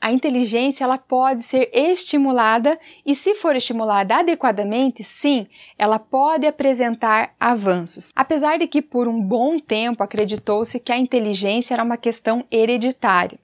[0.02, 2.76] a inteligência ela pode ser estimulada
[3.06, 5.46] e, se for estimulada adequadamente, sim,
[5.78, 8.10] ela pode apresentar avanços.
[8.16, 13.38] Apesar de que por um bom tempo acreditou-se que a inteligência era uma questão hereditária.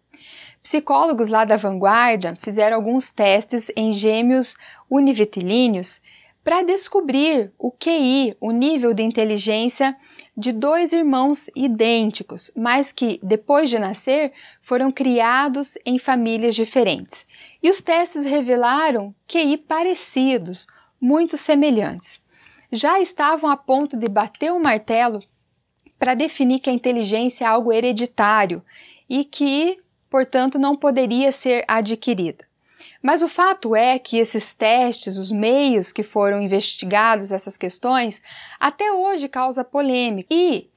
[0.61, 4.57] Psicólogos lá da vanguarda fizeram alguns testes em gêmeos
[4.91, 6.03] univitilíneos
[6.49, 9.95] para descobrir o QI, o nível de inteligência
[10.35, 14.33] de dois irmãos idênticos, mas que, depois de nascer,
[14.63, 17.27] foram criados em famílias diferentes.
[17.63, 20.67] E os testes revelaram QI parecidos,
[20.99, 22.19] muito semelhantes.
[22.73, 25.23] Já estavam a ponto de bater o martelo
[25.99, 28.63] para definir que a inteligência é algo hereditário
[29.07, 29.79] e que,
[30.09, 32.48] portanto, não poderia ser adquirida.
[33.03, 38.23] Mas o fato é que esses testes, os meios que foram investigados essas questões,
[38.59, 40.69] até hoje causa polêmica e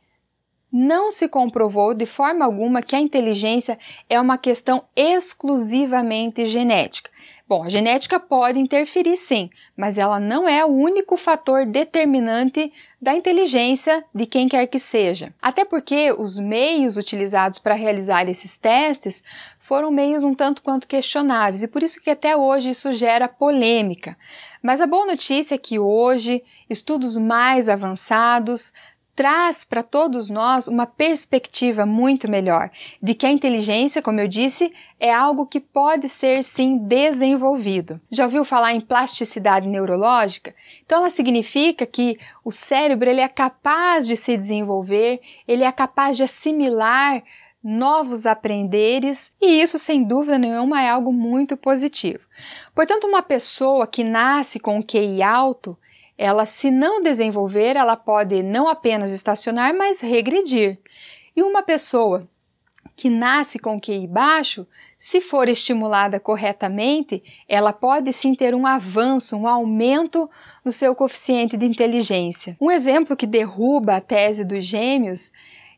[0.72, 3.78] não se comprovou de forma alguma que a inteligência
[4.10, 7.12] é uma questão exclusivamente genética.
[7.52, 12.72] Bom, a genética pode interferir sim, mas ela não é o único fator determinante
[13.02, 15.34] da inteligência de quem quer que seja.
[15.42, 19.22] Até porque os meios utilizados para realizar esses testes
[19.72, 24.18] foram meios um tanto quanto questionáveis e por isso que até hoje isso gera polêmica.
[24.62, 28.74] Mas a boa notícia é que hoje estudos mais avançados
[29.16, 32.70] traz para todos nós uma perspectiva muito melhor
[33.02, 38.02] de que a inteligência, como eu disse, é algo que pode ser sim desenvolvido.
[38.10, 40.54] Já ouviu falar em plasticidade neurológica?
[40.86, 46.18] Então ela significa que o cérebro ele é capaz de se desenvolver, ele é capaz
[46.18, 47.24] de assimilar
[47.64, 52.24] novos aprenderes, e isso sem dúvida nenhuma é algo muito positivo.
[52.74, 55.78] Portanto, uma pessoa que nasce com um QI alto,
[56.18, 60.78] ela, se não desenvolver, ela pode não apenas estacionar, mas regredir.
[61.36, 62.28] E uma pessoa
[62.96, 64.68] que nasce com QI baixo,
[65.00, 70.30] se for estimulada corretamente, ela pode sim ter um avanço, um aumento
[70.64, 72.56] no seu coeficiente de inteligência.
[72.62, 75.32] Um exemplo que derruba a tese dos gêmeos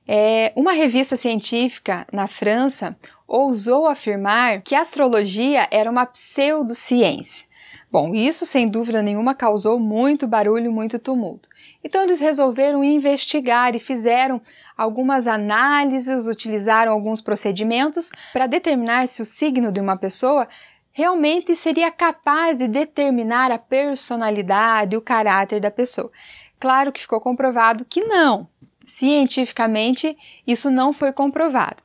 [0.08, 2.98] é uma revista científica na França
[3.28, 7.46] ousou afirmar que a astrologia era uma pseudociência.
[7.92, 11.48] Bom, isso sem dúvida nenhuma causou muito barulho, muito tumulto.
[11.84, 14.42] Então eles resolveram investigar e fizeram
[14.76, 20.48] algumas análises, utilizaram alguns procedimentos para determinar se o signo de uma pessoa
[20.92, 26.12] realmente seria capaz de determinar a personalidade, o caráter da pessoa.
[26.60, 28.48] Claro que ficou comprovado que não.
[28.86, 31.84] Cientificamente, isso não foi comprovado.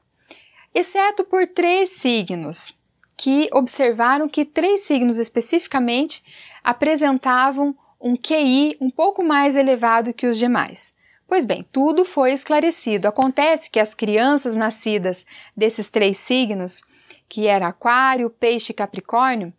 [0.74, 2.76] Exceto por três signos,
[3.16, 6.22] que observaram que três signos especificamente
[6.62, 10.92] apresentavam um QI um pouco mais elevado que os demais.
[11.26, 13.06] Pois bem, tudo foi esclarecido.
[13.06, 15.26] Acontece que as crianças nascidas
[15.56, 16.82] desses três signos,
[17.28, 19.52] que era Aquário, Peixe e Capricórnio,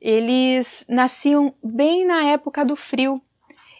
[0.00, 3.20] eles nasciam bem na época do frio,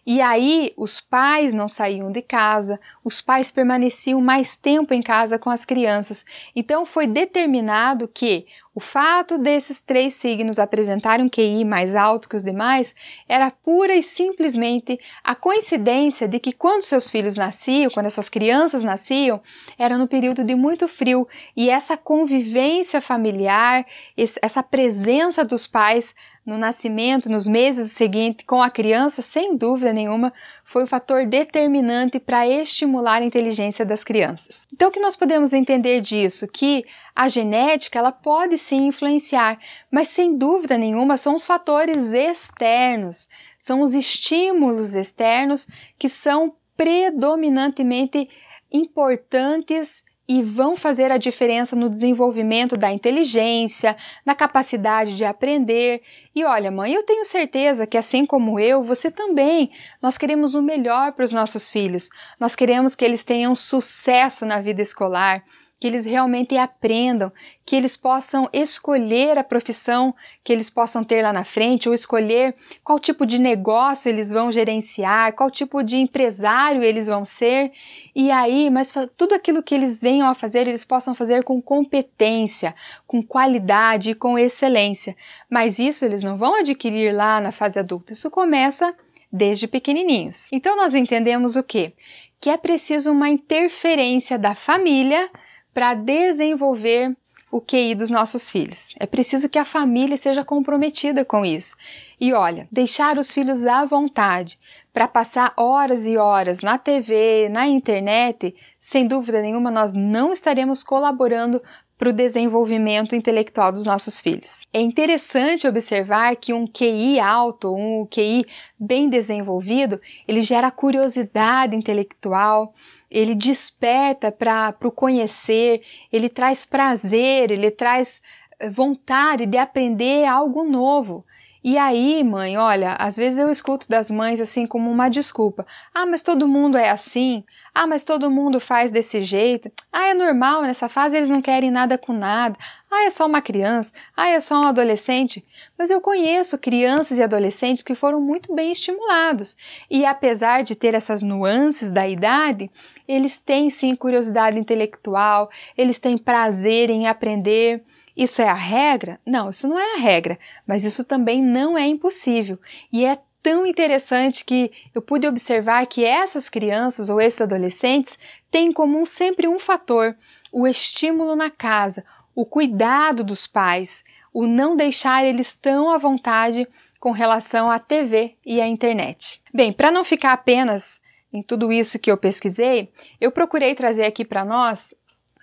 [0.06, 5.38] e aí os pais não saíam de casa, os pais permaneciam mais tempo em casa
[5.38, 6.24] com as crianças.
[6.54, 8.46] Então foi determinado que
[8.80, 12.94] o fato desses três signos apresentarem um QI mais alto que os demais
[13.28, 18.82] era pura e simplesmente a coincidência de que quando seus filhos nasciam, quando essas crianças
[18.82, 19.42] nasciam,
[19.78, 21.28] era no período de muito frio.
[21.54, 23.84] E essa convivência familiar,
[24.16, 26.14] essa presença dos pais
[26.46, 30.32] no nascimento, nos meses seguintes com a criança, sem dúvida nenhuma,
[30.70, 34.68] foi o fator determinante para estimular a inteligência das crianças.
[34.72, 36.46] Então, o que nós podemos entender disso?
[36.46, 39.58] Que a genética ela pode sim influenciar,
[39.90, 45.66] mas sem dúvida nenhuma são os fatores externos, são os estímulos externos
[45.98, 48.30] que são predominantemente
[48.70, 56.02] importantes e vão fazer a diferença no desenvolvimento da inteligência, na capacidade de aprender.
[56.32, 60.62] E olha, mãe, eu tenho certeza que assim como eu, você também, nós queremos o
[60.62, 62.10] melhor para os nossos filhos.
[62.38, 65.42] Nós queremos que eles tenham sucesso na vida escolar,
[65.80, 67.32] que eles realmente aprendam,
[67.64, 70.14] que eles possam escolher a profissão
[70.44, 72.54] que eles possam ter lá na frente, ou escolher
[72.84, 77.72] qual tipo de negócio eles vão gerenciar, qual tipo de empresário eles vão ser,
[78.14, 82.74] e aí, mas tudo aquilo que eles venham a fazer, eles possam fazer com competência,
[83.06, 85.16] com qualidade e com excelência.
[85.48, 88.94] Mas isso eles não vão adquirir lá na fase adulta, isso começa
[89.32, 90.52] desde pequenininhos.
[90.52, 91.94] Então nós entendemos o quê?
[92.38, 95.30] Que é preciso uma interferência da família
[95.72, 97.16] para desenvolver
[97.50, 98.94] o QI dos nossos filhos.
[98.98, 101.76] É preciso que a família seja comprometida com isso.
[102.20, 104.58] E olha, deixar os filhos à vontade
[104.92, 110.84] para passar horas e horas na TV, na internet, sem dúvida nenhuma nós não estaremos
[110.84, 111.60] colaborando
[111.98, 114.62] para o desenvolvimento intelectual dos nossos filhos.
[114.72, 118.46] É interessante observar que um QI alto, um QI
[118.78, 122.74] bem desenvolvido, ele gera curiosidade intelectual,
[123.10, 125.82] ele desperta para o conhecer,
[126.12, 128.22] ele traz prazer, ele traz
[128.58, 131.24] eh, vontade de aprender algo novo.
[131.62, 135.66] E aí, mãe, olha, às vezes eu escuto das mães assim como uma desculpa.
[135.94, 137.44] Ah, mas todo mundo é assim.
[137.74, 139.70] Ah, mas todo mundo faz desse jeito.
[139.92, 142.56] Ah, é normal, nessa fase eles não querem nada com nada.
[142.90, 143.92] Ah, é só uma criança.
[144.16, 145.44] Ah, é só um adolescente.
[145.78, 149.54] Mas eu conheço crianças e adolescentes que foram muito bem estimulados.
[149.90, 152.70] E apesar de ter essas nuances da idade,
[153.06, 157.84] eles têm sim curiosidade intelectual, eles têm prazer em aprender.
[158.20, 159.18] Isso é a regra?
[159.24, 162.58] Não, isso não é a regra, mas isso também não é impossível.
[162.92, 168.18] E é tão interessante que eu pude observar que essas crianças ou esses adolescentes
[168.50, 170.14] têm em comum sempre um fator:
[170.52, 172.04] o estímulo na casa,
[172.34, 174.04] o cuidado dos pais,
[174.34, 176.68] o não deixar eles tão à vontade
[176.98, 179.40] com relação à TV e à internet.
[179.50, 181.00] Bem, para não ficar apenas
[181.32, 184.94] em tudo isso que eu pesquisei, eu procurei trazer aqui para nós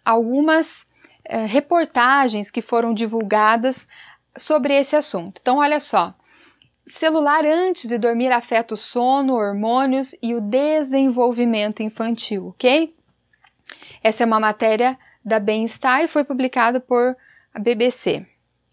[0.06, 0.87] algumas
[1.28, 3.88] eh, reportagens que foram divulgadas
[4.38, 5.40] sobre esse assunto.
[5.42, 6.14] Então, olha só.
[6.86, 12.96] Celular antes de dormir afeta o sono, hormônios e o desenvolvimento infantil, ok?
[14.02, 17.18] Essa é uma matéria da Bem-Estar e foi publicada por
[17.54, 18.26] a BBC.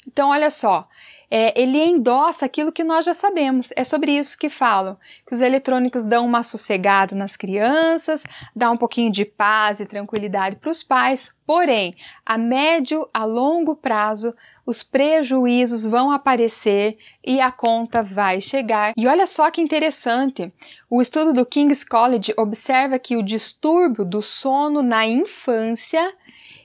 [0.06, 0.88] Então, olha só,
[1.36, 3.70] é, ele endossa aquilo que nós já sabemos.
[3.74, 8.22] É sobre isso que falam, que os eletrônicos dão uma sossegada nas crianças,
[8.54, 11.34] dá um pouquinho de paz e tranquilidade para os pais.
[11.44, 11.92] Porém,
[12.24, 14.32] a médio a longo prazo,
[14.64, 18.92] os prejuízos vão aparecer e a conta vai chegar.
[18.96, 20.52] E olha só que interessante,
[20.88, 26.14] o estudo do King's College observa que o distúrbio do sono na infância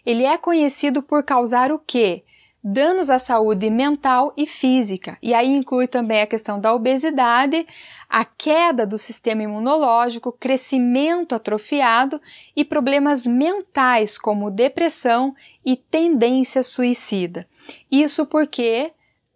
[0.05, 2.23] ele é conhecido por causar o quê?
[2.63, 5.17] Danos à saúde mental e física.
[5.21, 7.65] E aí inclui também a questão da obesidade,
[8.09, 12.21] a queda do sistema imunológico, crescimento atrofiado
[12.55, 15.33] e problemas mentais como depressão
[15.65, 17.47] e tendência suicida.
[17.91, 18.91] Isso porque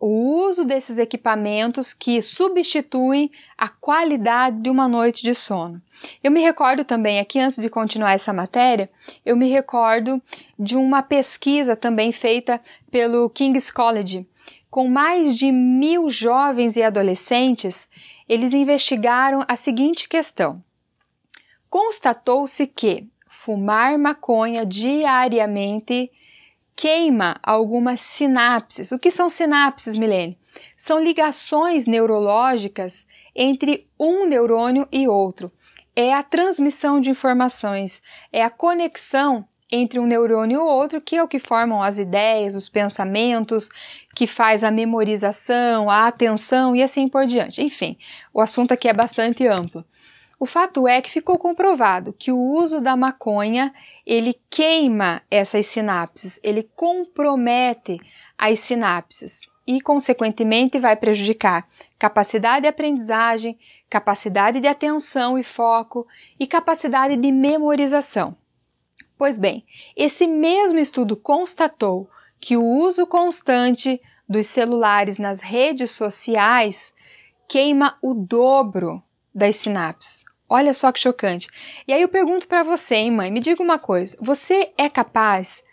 [0.05, 5.81] o uso desses equipamentos que substituem a qualidade de uma noite de sono.
[6.21, 8.89] Eu me recordo também, aqui antes de continuar essa matéria,
[9.25, 10.21] eu me recordo
[10.59, 12.59] de uma pesquisa também feita
[12.91, 14.27] pelo King's College
[14.69, 17.87] com mais de mil jovens e adolescentes,
[18.27, 20.63] eles investigaram a seguinte questão:
[21.69, 26.11] constatou-se que fumar maconha diariamente
[26.75, 28.91] queima algumas sinapses.
[28.91, 30.37] O que são sinapses, Milene?
[30.77, 35.51] São ligações neurológicas entre um neurônio e outro.
[35.95, 38.01] É a transmissão de informações,
[38.31, 42.53] é a conexão entre um neurônio e outro, que é o que formam as ideias,
[42.55, 43.69] os pensamentos,
[44.15, 47.61] que faz a memorização, a atenção e assim por diante.
[47.61, 47.97] Enfim,
[48.31, 49.83] o assunto aqui é bastante amplo.
[50.43, 53.73] O fato é que ficou comprovado que o uso da maconha,
[54.05, 57.97] ele queima essas sinapses, ele compromete
[58.37, 61.65] as sinapses e, consequentemente, vai prejudicar
[61.97, 63.57] capacidade de aprendizagem,
[63.89, 66.05] capacidade de atenção e foco
[66.37, 68.35] e capacidade de memorização.
[69.17, 69.65] Pois bem,
[69.95, 76.93] esse mesmo estudo constatou que o uso constante dos celulares nas redes sociais
[77.47, 79.01] queima o dobro
[79.33, 80.32] das sinapses.
[80.55, 81.49] Olha só que chocante.
[81.87, 85.63] E aí eu pergunto para você, hein, mãe, me diga uma coisa: você é capaz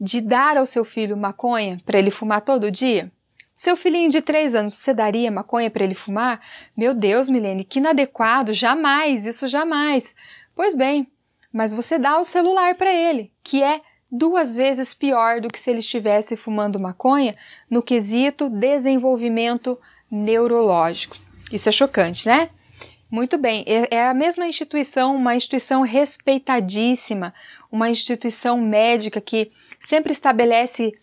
[0.00, 3.10] de dar ao seu filho maconha para ele fumar todo dia?
[3.56, 6.40] Seu filhinho de três anos, você daria maconha para ele fumar?
[6.76, 10.14] Meu Deus, Milene, que inadequado, jamais, isso jamais.
[10.54, 11.08] Pois bem,
[11.52, 15.68] mas você dá o celular para ele, que é duas vezes pior do que se
[15.70, 17.34] ele estivesse fumando maconha
[17.68, 19.76] no quesito desenvolvimento
[20.08, 21.16] neurológico.
[21.50, 22.48] Isso é chocante, né?
[23.10, 27.34] Muito bem, é, é a mesma instituição, uma instituição respeitadíssima,
[27.70, 29.50] uma instituição médica que
[29.80, 30.96] sempre estabelece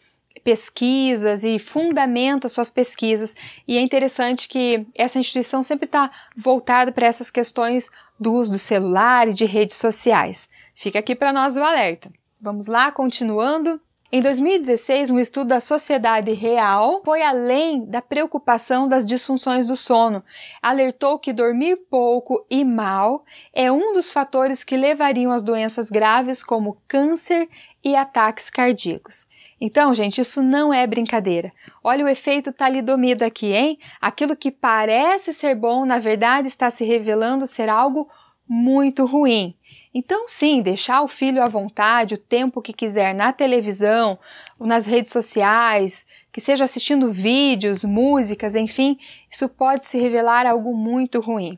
[0.43, 3.35] pesquisas e fundamenta suas pesquisas.
[3.67, 8.57] E é interessante que essa instituição sempre está voltada para essas questões do uso do
[8.57, 10.49] celular e de redes sociais.
[10.73, 12.09] Fica aqui para nós o alerta.
[12.39, 13.81] Vamos lá, continuando.
[14.09, 20.23] Em 2016, um estudo da Sociedade Real foi além da preocupação das disfunções do sono.
[20.61, 26.41] Alertou que dormir pouco e mal é um dos fatores que levariam às doenças graves
[26.41, 27.49] como câncer
[27.83, 29.27] e ataques cardíacos.
[29.59, 31.51] Então, gente, isso não é brincadeira.
[31.83, 33.77] Olha o efeito talidomida aqui, hein?
[33.99, 38.07] Aquilo que parece ser bom, na verdade, está se revelando ser algo
[38.47, 39.55] muito ruim.
[39.93, 44.19] Então, sim, deixar o filho à vontade o tempo que quiser na televisão,
[44.59, 48.97] nas redes sociais, que seja assistindo vídeos, músicas, enfim,
[49.31, 51.57] isso pode se revelar algo muito ruim.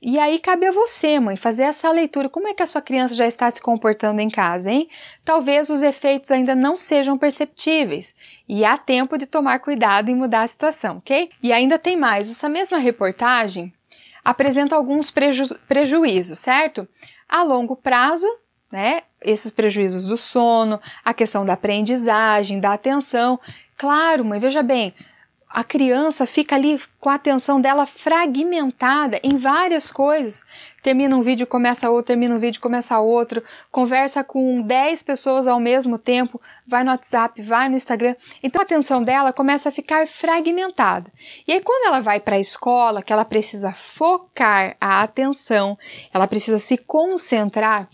[0.00, 2.28] E aí cabe a você, mãe, fazer essa leitura.
[2.28, 4.88] Como é que a sua criança já está se comportando em casa, hein?
[5.24, 8.14] Talvez os efeitos ainda não sejam perceptíveis
[8.48, 11.30] e há tempo de tomar cuidado e mudar a situação, ok?
[11.42, 12.30] E ainda tem mais.
[12.30, 13.72] Essa mesma reportagem
[14.26, 16.88] apresenta alguns preju prejuízos, certo?
[17.28, 18.26] A longo prazo,
[18.72, 23.38] né, esses prejuízos do sono, a questão da aprendizagem, da atenção.
[23.76, 24.92] Claro, mãe, veja bem,
[25.56, 30.44] a criança fica ali com a atenção dela fragmentada em várias coisas.
[30.82, 33.42] Termina um vídeo, começa outro, termina um vídeo, começa outro,
[33.72, 38.14] conversa com 10 pessoas ao mesmo tempo, vai no WhatsApp, vai no Instagram.
[38.42, 41.10] Então a atenção dela começa a ficar fragmentada.
[41.48, 45.78] E aí quando ela vai para a escola, que ela precisa focar a atenção,
[46.12, 47.88] ela precisa se concentrar,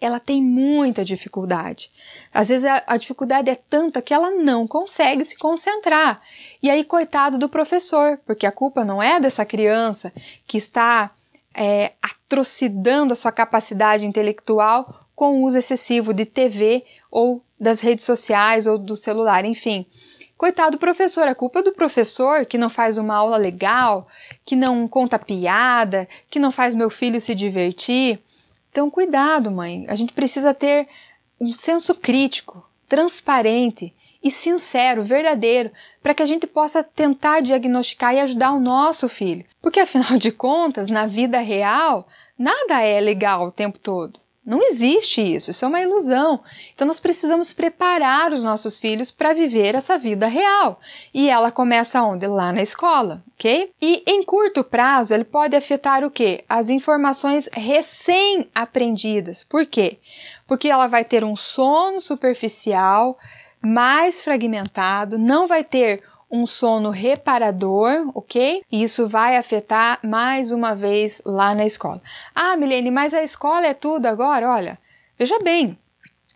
[0.00, 1.90] ela tem muita dificuldade.
[2.32, 6.20] Às vezes a, a, dificuldade é tanta que ela não consegue se concentrar.
[6.62, 10.12] E aí, coitado do professor, porque a culpa não é dessa criança
[10.46, 11.10] que está
[11.54, 18.04] é, atrocidando a sua capacidade intelectual com o uso excessivo de TV ou das redes
[18.04, 19.84] sociais ou do celular, enfim.
[20.36, 24.06] Coitado do professor, a culpa é do professor que não faz uma aula legal,
[24.44, 28.20] que não conta piada, que não faz meu filho se divertir.
[28.70, 29.86] Então, cuidado, mãe.
[29.88, 30.88] A gente precisa ter
[31.40, 35.70] um senso crítico, transparente e sincero, verdadeiro,
[36.02, 39.44] para que a gente possa tentar diagnosticar e ajudar o nosso filho.
[39.60, 42.08] Porque afinal de contas, na vida real,
[42.38, 44.18] nada é legal o tempo todo.
[44.48, 46.40] Não existe isso, isso é uma ilusão.
[46.74, 50.80] Então nós precisamos preparar os nossos filhos para viver essa vida real.
[51.12, 52.26] E ela começa onde?
[52.26, 53.70] Lá na escola, ok?
[53.78, 56.46] E em curto prazo ele pode afetar o quê?
[56.48, 59.44] As informações recém-aprendidas.
[59.44, 59.98] Por quê?
[60.46, 63.18] Porque ela vai ter um sono superficial,
[63.60, 68.62] mais fragmentado, não vai ter um sono reparador, ok?
[68.70, 72.02] E isso vai afetar mais uma vez lá na escola.
[72.34, 74.50] Ah, Milene, mas a escola é tudo agora?
[74.50, 74.78] Olha,
[75.18, 75.78] veja bem,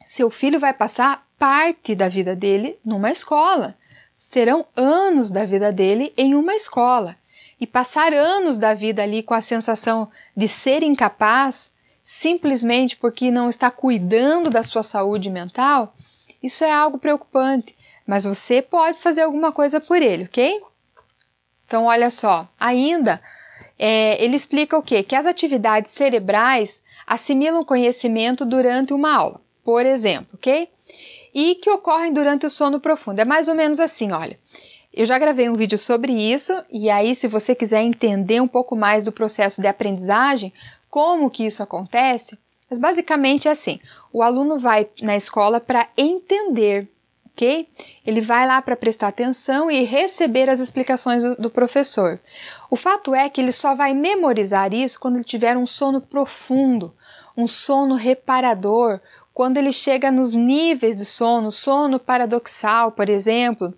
[0.06, 3.74] seu filho vai passar parte da vida dele numa escola.
[4.14, 7.16] Serão anos da vida dele em uma escola.
[7.60, 11.72] E passar anos da vida ali com a sensação de ser incapaz,
[12.02, 15.94] simplesmente porque não está cuidando da sua saúde mental,
[16.42, 17.74] isso é algo preocupante.
[18.06, 20.60] Mas você pode fazer alguma coisa por ele, ok?
[21.66, 23.20] Então, olha só, ainda
[23.78, 25.02] é, ele explica o quê?
[25.02, 30.68] Que as atividades cerebrais assimilam conhecimento durante uma aula, por exemplo, ok?
[31.34, 33.20] E que ocorrem durante o sono profundo.
[33.20, 34.38] É mais ou menos assim, olha.
[34.92, 38.76] Eu já gravei um vídeo sobre isso, e aí, se você quiser entender um pouco
[38.76, 40.52] mais do processo de aprendizagem,
[40.90, 42.38] como que isso acontece,
[42.68, 43.80] mas basicamente é assim:
[44.12, 46.86] o aluno vai na escola para entender,
[47.34, 47.68] ok?
[48.06, 52.20] Ele vai lá para prestar atenção e receber as explicações do, do, professor.
[52.70, 56.94] O fato é que ele só vai memorizar isso quando ele tiver um sono profundo,
[57.36, 59.00] um sono reparador,
[59.32, 63.74] quando ele chega nos níveis de sono, sono paradoxal, por exemplo,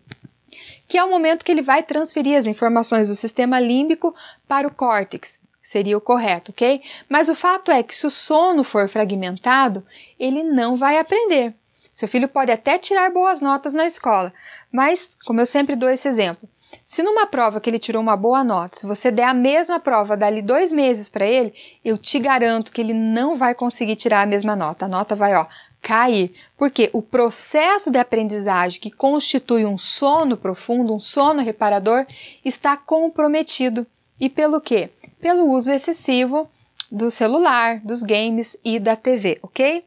[0.89, 4.15] que é o momento que ele vai transferir as informações do sistema límbico
[4.49, 5.41] para o córtex.
[5.63, 6.83] Seria o correto, ok?
[7.09, 9.83] Mas o fato é que se o sono for fragmentado,
[10.19, 11.55] ele não vai aprender.
[11.95, 14.33] Seu filho pode até tirar boas notas na escola,
[14.71, 16.49] mas, como eu sempre dou esse exemplo,
[16.85, 20.17] se numa prova que ele tirou uma boa nota, se você der a mesma prova
[20.17, 24.27] dali dois meses para ele, eu te garanto que ele não vai conseguir tirar a
[24.27, 24.87] mesma nota.
[24.87, 25.47] A nota vai, ó,
[25.81, 26.35] cair.
[26.57, 32.07] Porque o processo de aprendizagem que constitui um sono profundo, um sono reparador,
[32.45, 33.87] está comprometido.
[34.19, 34.91] E pelo quê?
[35.21, 36.51] Pelo uso excessivo
[36.91, 39.85] do celular, dos games e da TV, ok?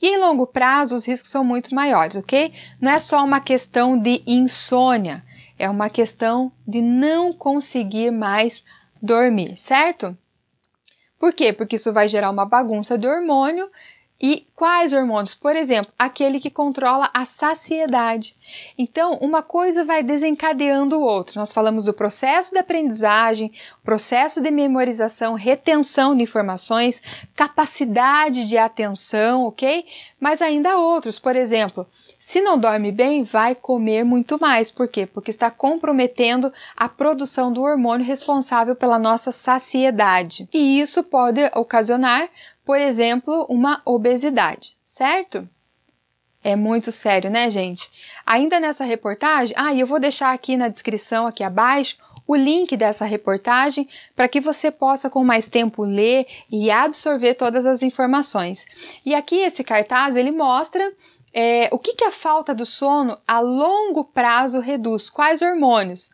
[0.00, 2.52] E em longo prazo os riscos são muito maiores, ok?
[2.80, 5.24] Não é só uma questão de insônia,
[5.58, 8.64] é uma questão de não conseguir mais
[9.02, 10.16] dormir, certo?
[11.18, 11.52] Por quê?
[11.52, 13.68] Porque isso vai gerar uma bagunça de hormônio
[14.20, 15.32] e quais hormônios?
[15.32, 18.34] Por exemplo, aquele que controla a saciedade.
[18.76, 21.38] Então, uma coisa vai desencadeando o outro.
[21.38, 23.52] Nós falamos do processo de aprendizagem,
[23.84, 27.00] processo de memorização, retenção de informações,
[27.36, 29.84] capacidade de atenção, ok?
[30.18, 31.16] Mas ainda outros.
[31.20, 31.86] Por exemplo,
[32.18, 34.72] se não dorme bem, vai comer muito mais.
[34.72, 35.06] Por quê?
[35.06, 40.48] Porque está comprometendo a produção do hormônio responsável pela nossa saciedade.
[40.52, 42.28] E isso pode ocasionar
[42.68, 45.48] por exemplo, uma obesidade, certo?
[46.44, 47.90] É muito sério, né, gente?
[48.26, 51.96] Ainda nessa reportagem, ah, eu vou deixar aqui na descrição aqui abaixo
[52.26, 57.64] o link dessa reportagem para que você possa com mais tempo ler e absorver todas
[57.64, 58.66] as informações.
[59.02, 60.92] E aqui esse cartaz ele mostra
[61.32, 66.10] é, o que, que a falta do sono a longo prazo reduz, quais hormônios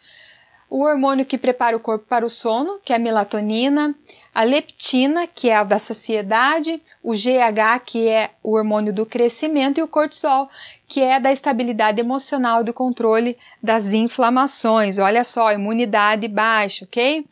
[0.75, 3.95] o hormônio que prepara o corpo para o sono, que é a melatonina,
[4.35, 9.79] a leptina, que é a da saciedade, o GH, que é o hormônio do crescimento,
[9.79, 10.51] e o cortisol,
[10.89, 14.99] que é da estabilidade emocional e do controle das inflamações.
[14.99, 17.25] Olha só, imunidade baixa, ok?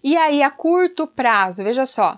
[0.00, 2.16] E aí, a curto prazo, veja só,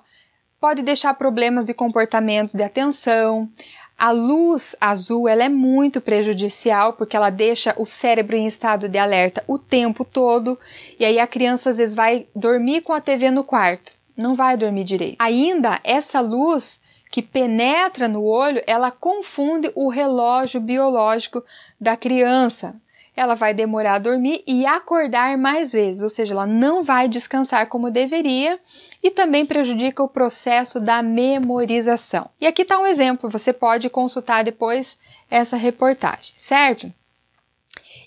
[0.61, 3.51] pode deixar problemas de comportamentos de atenção,
[3.99, 8.99] a luz azul ela é muito prejudicial porque ela deixa o cérebro em estado de
[8.99, 10.59] alerta o tempo todo
[10.99, 14.57] e aí a criança às vezes vai dormir com a TV no quarto, não vai
[14.57, 15.17] dormir direito.
[15.19, 16.81] Ainda essa luz
[17.11, 21.43] que penetra no olho, ela confunde o relógio biológico
[21.81, 22.77] da criança.
[23.17, 27.67] Ela vai demorar a dormir e acordar mais vezes, ou seja, ela não vai descansar
[27.69, 28.61] como deveria
[29.03, 32.29] e também prejudica o processo da memorização.
[32.39, 35.01] E aqui está um exemplo, você pode consultar depois
[35.31, 36.93] essa reportagem, certo?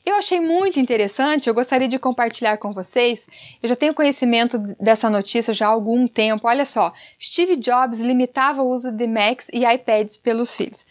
[0.06, 3.28] Eu achei muito interessante, eu gostaria de compartilhar com vocês.
[3.62, 6.48] Eu já tenho conhecimento dessa notícia já há algum tempo.
[6.48, 10.86] Olha só, Steve Jobs limitava o uso de Macs e iPads pelos filhos.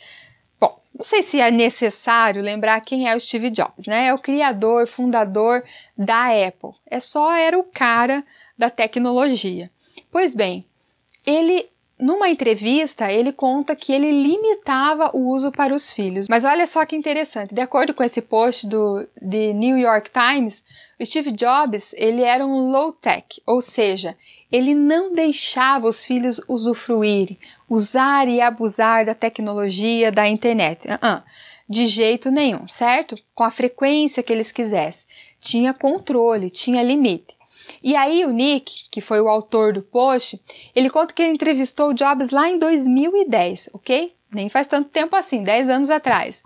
[0.98, 4.08] Não sei se é necessário lembrar quem é o Steve Jobs, né?
[4.08, 5.62] É o criador, fundador
[5.96, 6.72] da Apple.
[6.90, 8.24] É só era o cara
[8.58, 9.70] da tecnologia.
[10.10, 10.66] Pois bem,
[11.24, 11.70] ele
[12.00, 16.26] numa entrevista, ele conta que ele limitava o uso para os filhos.
[16.28, 20.64] Mas olha só que interessante, de acordo com esse post do The New York Times,
[20.98, 24.16] o Steve Jobs, ele era um low-tech, ou seja,
[24.50, 27.36] ele não deixava os filhos usufruir,
[27.68, 30.88] usar e abusar da tecnologia da internet.
[30.88, 31.22] Uh -uh,
[31.68, 33.16] de jeito nenhum, certo?
[33.34, 35.06] Com a frequência que eles quisessem.
[35.40, 37.36] Tinha controle, tinha limite.
[37.82, 40.40] E aí o Nick, que foi o autor do post,
[40.74, 44.14] ele conta que ele entrevistou o Jobs lá em 2010, ok?
[44.32, 46.42] Nem faz tanto tempo assim, 10 anos atrás.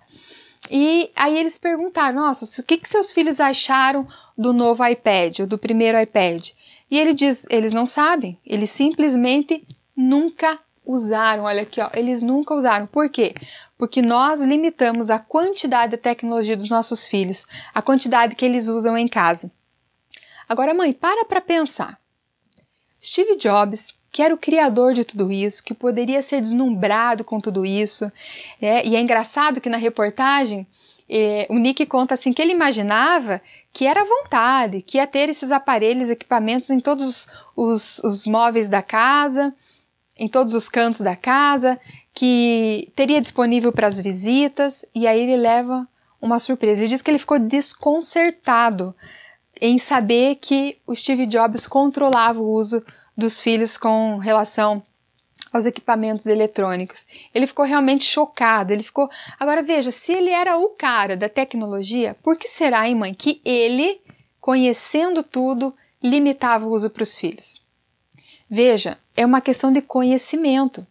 [0.75, 4.09] E aí eles perguntaram, nossa, o que, que seus filhos acharam
[4.39, 6.49] do novo iPad, ou do primeiro iPad?
[6.91, 12.55] E ele diz, eles não sabem, eles simplesmente nunca usaram, olha aqui, ó, eles nunca
[12.55, 12.87] usaram.
[12.87, 13.35] Por quê?
[13.77, 18.97] Porque nós limitamos a quantidade de tecnologia dos nossos filhos, a quantidade que eles usam
[18.97, 19.53] em casa.
[20.49, 22.01] Agora, mãe, para para pensar.
[22.99, 27.65] Steve Jobs, que era o criador de tudo isso, que poderia ser deslumbrado com tudo
[27.65, 28.13] isso,
[28.61, 30.67] é, e é engraçado que na reportagem
[31.15, 35.51] E, o Nick conta assim que ele imaginava que era vontade, que ia ter esses
[35.51, 39.55] aparelhos, equipamentos em todos os, os móveis da casa,
[40.17, 41.79] em todos os cantos da casa,
[42.15, 45.87] que teria disponível para as visitas, e aí ele leva
[46.19, 46.81] uma surpresa.
[46.81, 48.95] Ele diz que ele ficou desconcertado
[49.61, 52.83] em saber que o Steve Jobs controlava o uso
[53.17, 54.83] dos filhos com relação
[55.53, 57.07] aos equipamentos eletrônicos.
[57.35, 58.73] Ele ficou realmente chocado.
[58.73, 59.09] Ele ficou.
[59.39, 63.41] Agora veja, se ele era o cara da tecnologia, por que será, hein, mãe, que
[63.45, 64.01] ele,
[64.41, 67.61] conhecendo tudo, limitava o uso para os filhos?
[68.49, 70.87] Veja, é uma questão de conhecimento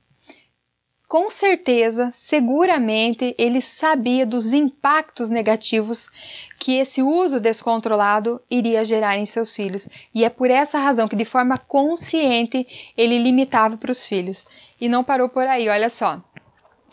[1.11, 6.09] com certeza, seguramente, ele sabia dos impactos negativos
[6.57, 9.89] que esse uso descontrolado iria gerar em seus filhos.
[10.15, 14.45] E é por essa razão que, de forma consciente, ele limitava para os filhos.
[14.79, 16.23] E não parou por aí, olha só.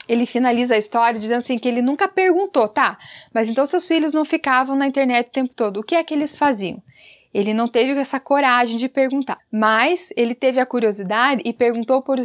[0.09, 2.99] Ele finaliza a história dizendo assim que ele nunca perguntou, tá?
[3.33, 5.79] Mas então seus filhos não ficavam na internet o tempo todo.
[5.79, 6.83] O que é que eles faziam?
[7.33, 12.19] Ele não teve essa coragem de perguntar, mas ele teve a curiosidade e perguntou por,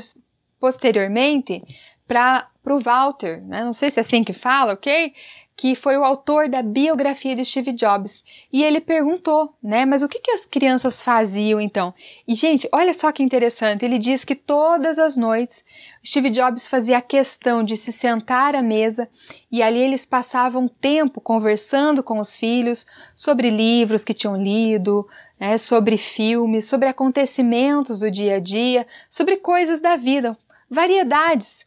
[0.63, 1.61] posteriormente
[2.07, 3.65] para o Walter, né?
[3.65, 5.11] não sei se é assim que fala, ok?
[5.57, 8.23] Que foi o autor da biografia de Steve Jobs.
[8.51, 9.85] E ele perguntou, né?
[9.85, 11.93] Mas o que, que as crianças faziam então?
[12.25, 13.83] E, gente, olha só que interessante.
[13.83, 15.63] Ele diz que todas as noites
[16.05, 19.07] Steve Jobs fazia questão de se sentar à mesa
[19.51, 25.07] e ali eles passavam tempo conversando com os filhos sobre livros que tinham lido,
[25.39, 30.37] né, sobre filmes, sobre acontecimentos do dia a dia, sobre coisas da vida,
[30.73, 31.65] variedades.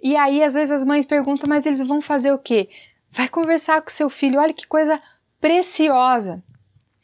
[0.00, 2.68] E aí, às vezes, as mães perguntam, mas eles vão fazer o quê?
[3.10, 5.00] Vai conversar com seu filho, olha que coisa
[5.40, 6.42] preciosa.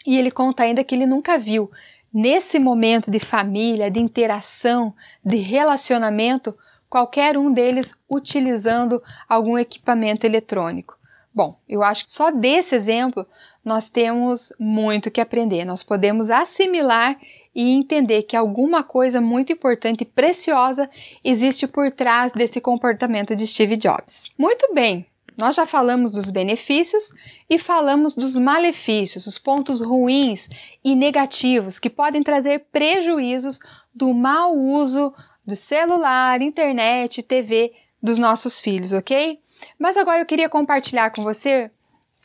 [0.07, 1.71] E ele conta ainda que ele nunca viu,
[2.13, 4.95] nesse momento de família, de interação,
[5.25, 6.57] de relacionamento,
[6.89, 10.97] qualquer um deles utilizando algum equipamento eletrônico.
[11.35, 13.27] Bom, eu acho que só desse exemplo
[13.65, 15.65] nós temos muito que aprender.
[15.65, 17.19] Nós podemos assimilar
[17.53, 20.89] e entender que alguma coisa muito importante e preciosa
[21.25, 24.25] existe por trás desse comportamento de Steve Jobs.
[24.39, 25.05] Muito bem,
[25.37, 27.13] nós já falamos dos benefícios
[27.51, 30.49] e falamos dos malefícios, os pontos ruins
[30.85, 33.59] e negativos que podem trazer prejuízos
[33.93, 35.13] do mau uso
[35.45, 39.41] do celular, internet, TV dos nossos filhos, ok?
[39.79, 41.71] Mas agora eu queria compartilhar com você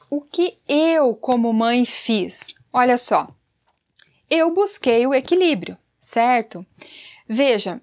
[0.10, 2.54] o que eu, como mãe, fiz.
[2.72, 3.30] Olha só,
[4.30, 6.66] eu busquei o equilíbrio, certo?
[7.28, 7.82] Veja,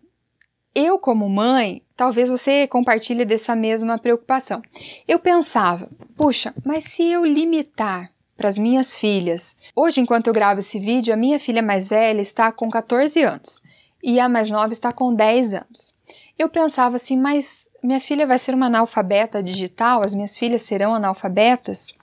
[0.74, 4.62] eu, como mãe, talvez você compartilhe dessa mesma preocupação.
[5.06, 9.56] Eu pensava, puxa, mas se eu limitar para as minhas filhas.
[9.74, 13.62] Hoje, enquanto eu gravo esse vídeo, a minha filha mais velha está com 14 anos
[14.02, 15.94] e a mais nova está com 10 anos.
[16.38, 20.94] Eu pensava assim, mas minha filha vai ser uma analfabeta digital, as minhas filhas serão
[20.94, 21.94] analfabetas?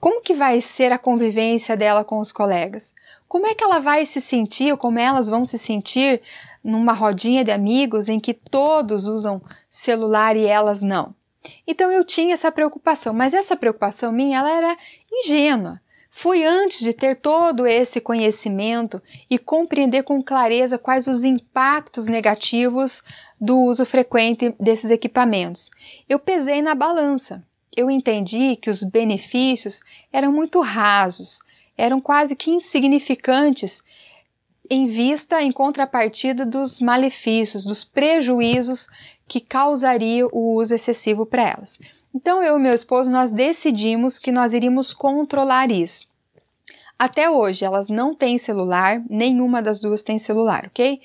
[0.00, 2.94] Como que vai ser a convivência dela com os colegas?
[3.28, 6.20] Como é que ela vai se sentir, ou como elas vão se sentir
[6.62, 11.14] numa rodinha de amigos em que todos usam celular e elas não?
[11.66, 14.76] Então eu tinha essa preocupação, mas essa preocupação minha ela era
[15.10, 15.80] ingênua.
[16.14, 23.02] Foi antes de ter todo esse conhecimento e compreender com clareza quais os impactos negativos
[23.40, 25.70] do uso frequente desses equipamentos.
[26.06, 27.42] Eu pesei na balança.
[27.74, 29.80] Eu entendi que os benefícios
[30.12, 31.40] eram muito rasos,
[31.78, 33.82] eram quase que insignificantes
[34.68, 38.86] em vista, em contrapartida dos malefícios, dos prejuízos
[39.26, 41.78] que causaria o uso excessivo para elas.
[42.14, 46.06] Então eu e meu esposo nós decidimos que nós iríamos controlar isso.
[46.98, 51.00] Até hoje elas não têm celular, nenhuma das duas tem celular, ok?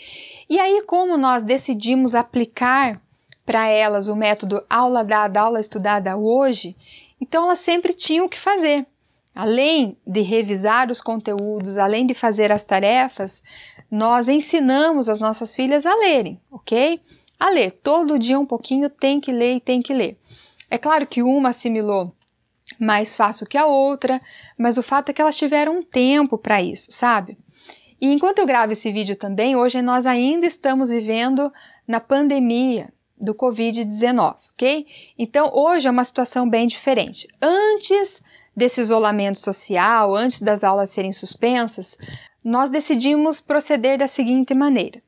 [0.49, 3.01] E aí, como nós decidimos aplicar
[3.45, 6.75] para elas o método aula dada, aula estudada hoje,
[7.19, 8.85] então elas sempre tinham que fazer.
[9.33, 13.41] Além de revisar os conteúdos, além de fazer as tarefas,
[13.89, 16.99] nós ensinamos as nossas filhas a lerem, ok?
[17.39, 17.71] A ler.
[17.71, 20.17] Todo dia um pouquinho tem que ler e tem que ler.
[20.69, 22.13] É claro que uma assimilou
[22.79, 24.21] mais fácil que a outra,
[24.57, 27.37] mas o fato é que elas tiveram um tempo para isso, sabe?
[27.99, 31.51] E enquanto eu gravo esse vídeo também, hoje nós ainda estamos vivendo
[31.87, 34.85] na pandemia do Covid-19, ok?
[35.17, 37.27] Então hoje é uma situação bem diferente.
[37.41, 38.21] Antes
[38.55, 41.97] desse isolamento social, antes das aulas serem suspensas,
[42.43, 45.01] nós decidimos proceder da seguinte maneira.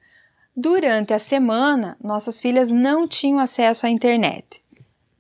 [0.55, 4.62] Durante a semana, nossas filhas não tinham acesso à internet.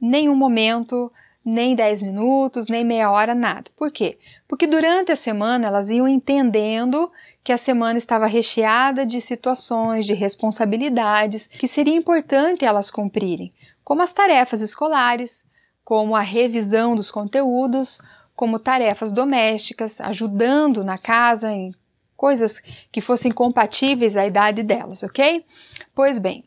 [0.01, 1.11] Nenhum momento
[1.43, 3.71] nem 10 minutos, nem meia hora, nada.
[3.75, 4.17] Por quê?
[4.47, 7.11] Porque durante a semana elas iam entendendo
[7.43, 13.51] que a semana estava recheada de situações, de responsabilidades que seria importante elas cumprirem,
[13.83, 15.45] como as tarefas escolares,
[15.83, 17.99] como a revisão dos conteúdos,
[18.35, 21.73] como tarefas domésticas, ajudando na casa em
[22.15, 25.43] coisas que fossem compatíveis à idade delas, ok?
[25.95, 26.43] Pois bem,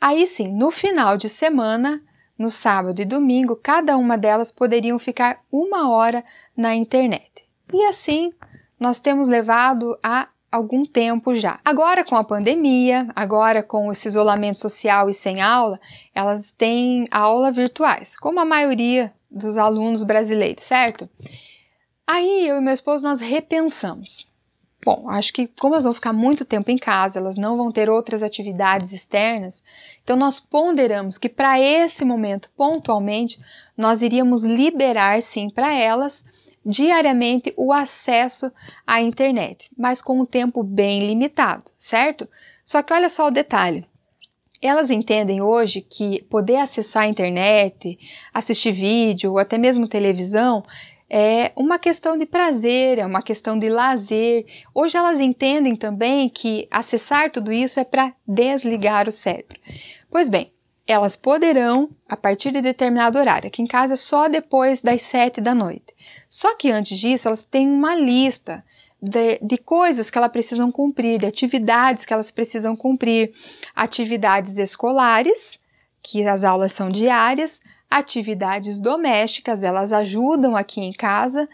[0.00, 2.00] aí sim, no final de semana,
[2.38, 6.24] no sábado e domingo, cada uma delas poderiam ficar uma hora
[6.56, 7.44] na internet.
[7.72, 8.32] E assim
[8.78, 11.60] nós temos levado a algum tempo já.
[11.64, 15.80] Agora com a pandemia, agora com esse isolamento social e sem aula,
[16.14, 21.08] elas têm aula virtuais, como a maioria dos alunos brasileiros, certo?
[22.06, 24.26] Aí eu e meu esposo nós repensamos.
[24.86, 27.90] Bom, acho que como elas vão ficar muito tempo em casa, elas não vão ter
[27.90, 29.64] outras atividades externas,
[30.00, 33.36] então nós ponderamos que para esse momento, pontualmente,
[33.76, 36.24] nós iríamos liberar sim para elas
[36.64, 38.52] diariamente o acesso
[38.86, 42.28] à internet, mas com um tempo bem limitado, certo?
[42.64, 43.84] Só que olha só o detalhe.
[44.62, 47.98] Elas entendem hoje que poder acessar a internet,
[48.32, 50.64] assistir vídeo ou até mesmo televisão
[51.08, 54.44] é uma questão de prazer, é uma questão de lazer.
[54.74, 59.58] Hoje elas entendem também que acessar tudo isso é para desligar o cérebro.
[60.10, 60.52] Pois bem,
[60.86, 63.48] elas poderão a partir de determinado horário.
[63.48, 65.94] Aqui em casa é só depois das sete da noite.
[66.28, 68.64] Só que antes disso, elas têm uma lista
[69.02, 73.32] de, de, coisas que elas precisam cumprir, de atividades que elas precisam cumprir,
[73.74, 75.58] atividades escolares,
[76.02, 81.48] que as aulas são diárias, atividades domésticas, elas ajudam aqui em casa,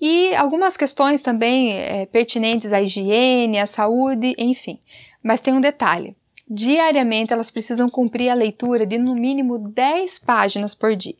[0.00, 4.78] e algumas questões também é, pertinentes à higiene, à saúde, enfim.
[5.22, 6.16] Mas tem um detalhe:
[6.50, 11.16] Diariamente elas precisam cumprir a leitura de no mínimo 10 páginas por dia.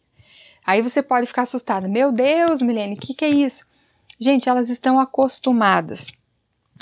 [0.65, 1.87] Aí você pode ficar assustada.
[1.87, 3.67] Meu Deus, Milene, o que, que é isso?
[4.19, 6.11] Gente, elas estão acostumadas.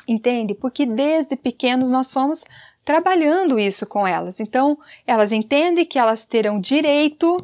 [0.07, 0.55] Entende?
[0.55, 2.45] Porque desde pequenos nós fomos
[2.85, 4.39] trabalhando isso com elas.
[4.39, 7.37] Então, elas entendem que elas terão direito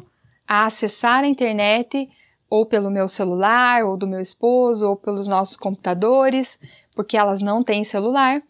[0.47, 2.09] a acessar a internet
[2.49, 6.59] ou pelo meu celular, ou do meu esposo, ou pelos nossos computadores,
[6.95, 8.43] porque elas não têm celular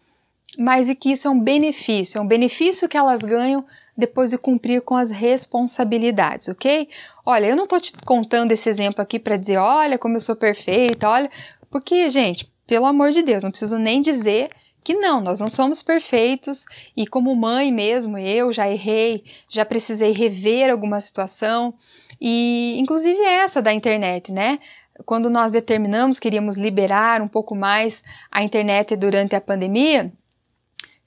[0.58, 3.66] mas e que isso é um benefício, é um benefício que elas ganham
[3.96, 6.90] depois de cumprir com as responsabilidades, ok?
[7.26, 10.36] Olha, eu não estou te contando esse exemplo aqui para dizer, olha como eu sou
[10.36, 11.30] perfeita, olha,
[11.70, 14.50] porque, gente, pelo amor de Deus, não preciso nem dizer
[14.84, 16.66] que não, nós não somos perfeitos
[16.96, 21.74] e como mãe mesmo, eu já errei, já precisei rever alguma situação
[22.20, 24.60] e inclusive essa da internet, né?
[25.06, 30.12] Quando nós determinamos que iríamos liberar um pouco mais a internet durante a pandemia,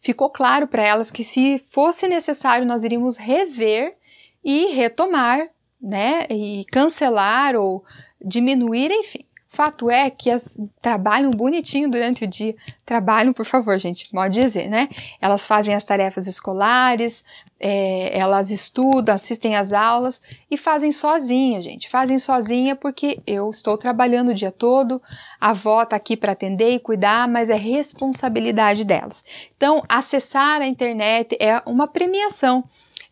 [0.00, 3.96] ficou claro para elas que se fosse necessário nós iríamos rever
[4.44, 5.48] e retomar,
[5.80, 7.84] né, e cancelar ou
[8.20, 9.25] diminuir, enfim.
[9.56, 12.54] Fato é que elas trabalham bonitinho durante o dia.
[12.84, 14.90] Trabalham, por favor, gente, pode dizer, né?
[15.18, 17.24] Elas fazem as tarefas escolares,
[17.58, 21.88] é, elas estudam, assistem às aulas e fazem sozinha, gente.
[21.88, 25.00] Fazem sozinha porque eu estou trabalhando o dia todo,
[25.40, 29.24] a avó está aqui para atender e cuidar, mas é responsabilidade delas.
[29.56, 32.62] Então, acessar a internet é uma premiação,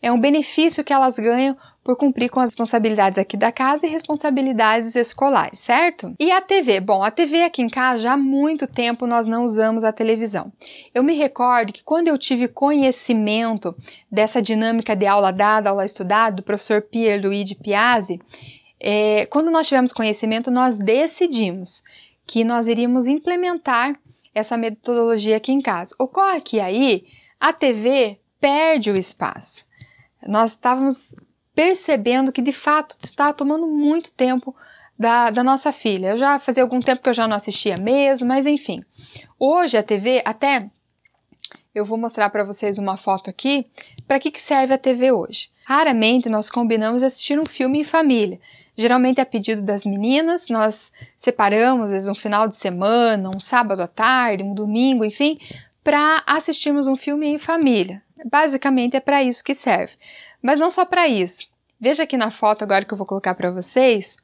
[0.02, 3.90] é um benefício que elas ganham por cumprir com as responsabilidades aqui da casa e
[3.90, 6.14] responsabilidades escolares, certo?
[6.18, 6.80] E a TV?
[6.80, 10.50] Bom, a TV aqui em casa já há muito tempo nós não usamos a televisão.
[10.94, 13.76] Eu me recordo que quando eu tive conhecimento
[14.10, 18.18] dessa dinâmica de aula dada, aula estudada, do professor Pierre Luigi Piazzi,
[18.80, 21.84] é, quando nós tivemos conhecimento, nós decidimos
[22.26, 23.94] que nós iríamos implementar
[24.34, 25.94] essa metodologia aqui em casa.
[25.98, 27.04] Ocorre que aí
[27.38, 29.64] a TV perde o espaço.
[30.26, 31.14] Nós estávamos
[31.54, 34.54] percebendo que de fato está tomando muito tempo
[34.98, 36.08] da, da, nossa filha.
[36.08, 38.84] Eu já fazia algum tempo que eu já não assistia mesmo, mas enfim.
[39.38, 40.68] Hoje a TV, até
[41.74, 43.66] eu vou mostrar para vocês uma foto aqui.
[44.06, 45.48] Para que, que serve a TV hoje?
[45.64, 48.38] Raramente nós combinamos assistir um filme em família.
[48.76, 53.80] Geralmente a pedido das meninas, nós separamos, às vezes, um final de semana, um sábado
[53.80, 55.38] à tarde, um domingo, enfim,
[55.82, 58.02] para assistirmos um filme em família.
[58.30, 59.92] Basicamente é para isso que serve.
[60.42, 61.48] Mas não só para isso.
[61.80, 64.16] Veja aqui na foto agora que eu vou colocar para vocês.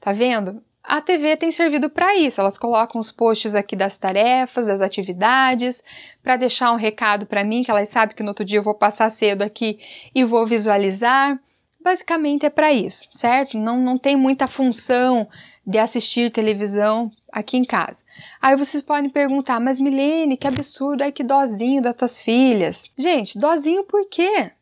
[0.00, 0.62] Tá vendo?
[0.82, 2.40] A TV tem servido para isso.
[2.40, 5.82] Elas colocam os posts aqui das tarefas, das atividades,
[6.22, 8.74] para deixar um recado para mim, que elas sabem que no outro dia eu vou
[8.74, 9.78] passar cedo aqui
[10.14, 11.38] e vou visualizar.
[11.80, 13.56] Basicamente é para isso, certo?
[13.58, 15.28] Não, não tem muita função
[15.66, 18.04] de assistir televisão aqui em casa.
[18.40, 22.84] Aí vocês podem perguntar, mas Milene, que absurdo, ai que dozinho das tuas filhas.
[22.96, 24.52] Gente, dozinho por quê?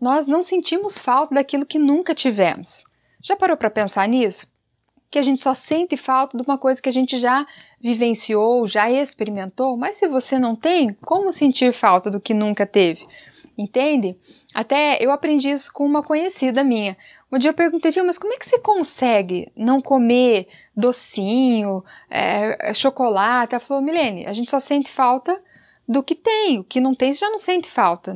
[0.00, 2.84] Nós não sentimos falta daquilo que nunca tivemos.
[3.22, 4.46] Já parou para pensar nisso?
[5.10, 7.46] Que a gente só sente falta de uma coisa que a gente já
[7.80, 13.06] vivenciou, já experimentou, mas se você não tem, como sentir falta do que nunca teve?
[13.56, 14.18] Entende?
[14.54, 16.96] Até eu aprendi isso com uma conhecida minha.
[17.32, 20.46] Um dia eu perguntei, viu, mas como é que você consegue não comer
[20.76, 23.54] docinho, é, chocolate?
[23.54, 25.42] Ela falou, Milene, a gente só sente falta
[25.88, 26.58] do que tem.
[26.58, 28.12] O que não tem, você já não sente falta.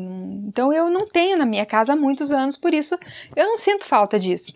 [0.47, 2.99] Então eu não tenho na minha casa há muitos anos, por isso
[3.37, 4.53] eu não sinto falta disso.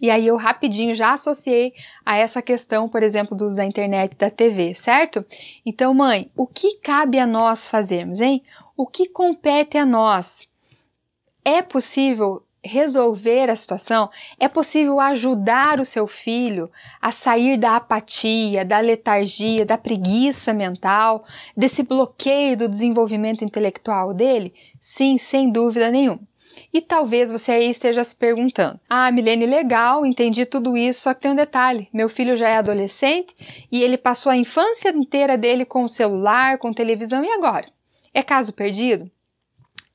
[0.00, 1.72] E aí eu rapidinho já associei
[2.04, 5.24] a essa questão, por exemplo, do uso da internet e da TV, certo?
[5.64, 8.42] Então, mãe, o que cabe a nós fazermos, hein?
[8.76, 10.46] O que compete a nós?
[11.42, 14.10] É possível resolver a situação?
[14.38, 16.70] É possível ajudar o seu filho
[17.00, 21.24] a sair da apatia, da letargia, da preguiça mental,
[21.56, 24.52] desse bloqueio do desenvolvimento intelectual dele?
[24.80, 26.20] Sim, sem dúvida nenhuma.
[26.72, 31.20] E talvez você aí esteja se perguntando: Ah, Milene, legal, entendi tudo isso, só que
[31.20, 33.34] tem um detalhe: meu filho já é adolescente
[33.70, 37.66] e ele passou a infância inteira dele com o celular, com televisão, e agora?
[38.12, 39.10] É caso perdido?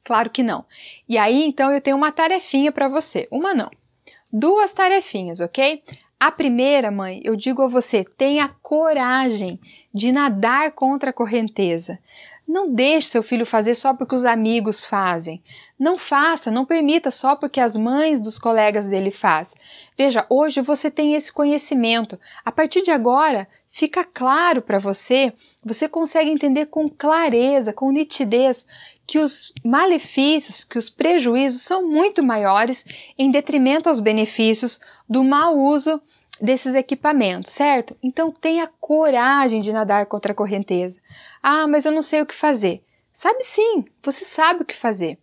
[0.03, 0.65] Claro que não.
[1.07, 3.27] E aí, então, eu tenho uma tarefinha para você.
[3.31, 3.69] Uma não.
[4.31, 5.83] Duas tarefinhas, ok?
[6.19, 9.59] A primeira, mãe, eu digo a você, tenha coragem
[9.91, 11.97] de nadar contra a correnteza.
[12.47, 15.41] Não deixe seu filho fazer só porque os amigos fazem.
[15.79, 19.55] Não faça, não permita só porque as mães dos colegas dele faz.
[19.97, 22.19] Veja, hoje você tem esse conhecimento.
[22.45, 25.33] A partir de agora, fica claro para você,
[25.63, 28.65] você consegue entender com clareza, com nitidez
[29.05, 32.85] que os malefícios, que os prejuízos são muito maiores
[33.17, 34.79] em detrimento aos benefícios
[35.09, 36.01] do mau uso
[36.39, 37.95] desses equipamentos, certo?
[38.01, 40.99] Então tenha coragem de nadar contra a correnteza.
[41.41, 42.83] Ah, mas eu não sei o que fazer.
[43.13, 45.19] Sabe sim, você sabe o que fazer.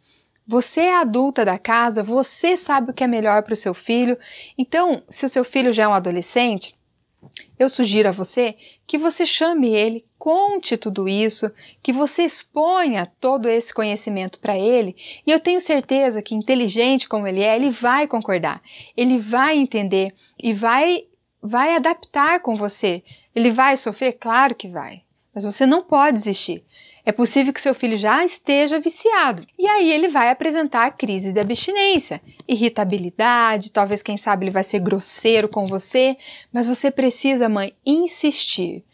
[0.47, 4.17] Você é adulta da casa, você sabe o que é melhor para o seu filho.
[4.57, 6.78] Então, se o seu filho já é um adolescente,
[7.59, 11.51] eu sugiro a você que você chame ele, conte tudo isso,
[11.83, 14.97] que você exponha todo esse conhecimento para ele,
[15.27, 18.63] e eu tenho certeza que, inteligente como ele é, ele vai concordar,
[18.97, 21.05] ele vai entender e vai,
[21.43, 23.03] vai adaptar com você.
[23.35, 24.15] Ele vai sofrer?
[24.15, 25.03] Claro que vai,
[25.35, 26.65] mas você não pode desistir.
[27.09, 29.47] É possível que seu filho já esteja viciado.
[29.59, 34.79] E aí ele vai apresentar crises de abstinência, irritabilidade, talvez quem sabe ele vai ser
[34.81, 36.19] grosseiro com você,
[36.53, 38.85] mas você precisa, mãe, insistir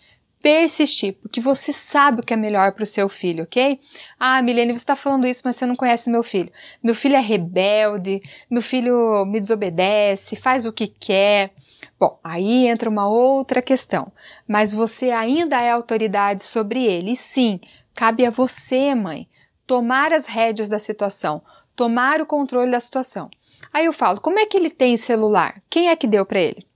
[0.40, 3.80] persistir, porque você sabe o que é melhor para o seu filho, ok?
[4.20, 6.52] Ah, Milene, você está falando isso, mas você não conhece meu filho.
[6.82, 8.20] Meu filho é rebelde,
[8.50, 11.50] meu filho me desobedece, faz o que quer.
[11.98, 14.12] Bom, aí entra uma outra questão,
[14.46, 17.14] mas você ainda é autoridade sobre ele.
[17.14, 17.60] Sim,
[17.94, 19.28] Cabe a você, mãe,
[19.66, 21.40] tomar as rédeas da situação,
[21.76, 23.30] tomar o controle da situação.
[23.72, 25.62] Aí eu falo: como é que ele tem celular?
[25.70, 26.66] Quem é que deu para ele?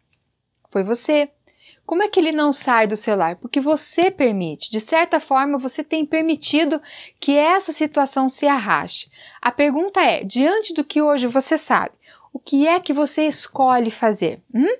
[0.70, 1.28] Foi você.
[1.84, 3.36] Como é que ele não sai do celular?
[3.36, 4.70] Porque você permite.
[4.70, 6.80] De certa forma, você tem permitido
[7.18, 9.10] que essa situação se arraste.
[9.42, 11.96] A pergunta é: diante do que hoje você sabe,
[12.32, 14.40] o que é que você escolhe fazer?
[14.54, 14.76] Hum?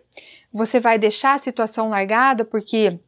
[0.52, 2.98] Você vai deixar a situação largada porque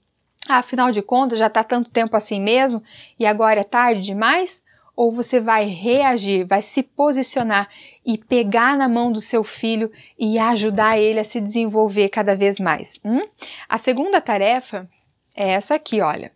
[0.48, 2.82] afinal de contas já está tanto tempo assim mesmo
[3.18, 4.64] e agora é tarde demais?
[4.96, 7.68] Ou você vai reagir, vai se posicionar
[8.04, 12.60] e pegar na mão do seu filho e ajudar ele a se desenvolver cada vez
[12.60, 13.00] mais?
[13.02, 13.26] Hum?
[13.68, 14.88] A segunda tarefa
[15.34, 16.32] é essa aqui, olha.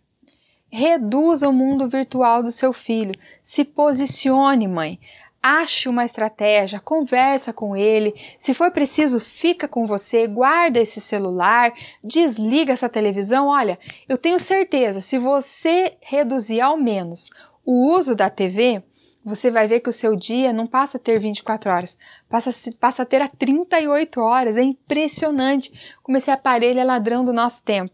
[0.71, 3.17] Reduza o mundo virtual do seu filho.
[3.43, 4.99] Se posicione, mãe.
[5.47, 8.15] Ache uma estratégia, conversa com ele.
[8.39, 11.71] Se for preciso, fica com você, guarda esse celular,
[12.03, 13.49] desliga essa televisão.
[13.49, 13.77] Olha,
[14.09, 17.29] eu tenho certeza, se você reduzir ao menos
[17.63, 18.81] o uso da TV,
[19.23, 21.95] você vai ver que o seu dia não passa a ter 24 horas,
[22.27, 22.49] passa,
[22.79, 24.57] passa a ter a 38 horas.
[24.57, 27.93] É impressionante como esse aparelho é ladrão do nosso tempo.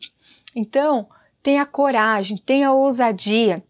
[0.55, 1.05] Então,
[1.43, 3.61] tenha coragem, tenha ousadia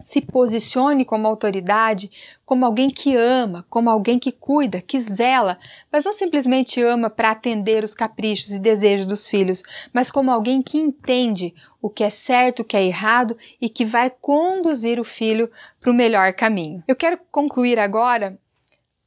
[0.00, 2.10] se posicione como autoridade,
[2.44, 5.58] como alguém que ama, como alguém que cuida, que zela,
[5.92, 9.62] mas não simplesmente ama para atender os caprichos e desejos dos filhos,
[9.92, 13.84] mas como alguém que entende o que é certo, o que é errado e que
[13.84, 15.50] vai conduzir o filho
[15.80, 16.82] para o melhor caminho.
[16.88, 18.38] Eu quero concluir agora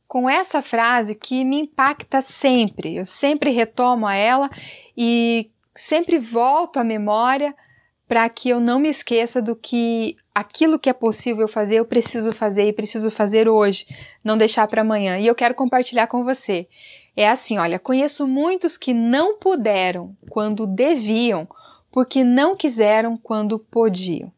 [0.08, 2.96] com essa frase que me impacta sempre.
[2.96, 4.50] Eu sempre retomo a ela
[4.96, 7.56] e sempre volto à memória
[8.14, 12.32] para que eu não me esqueça do que aquilo que é possível fazer, eu preciso
[12.32, 13.88] fazer e preciso fazer hoje,
[14.24, 15.18] não deixar para amanhã.
[15.18, 16.68] E eu quero compartilhar com você.
[17.18, 21.48] É assim, olha, conheço muitos que não puderam quando deviam,
[21.92, 24.32] porque não quiseram quando podiam.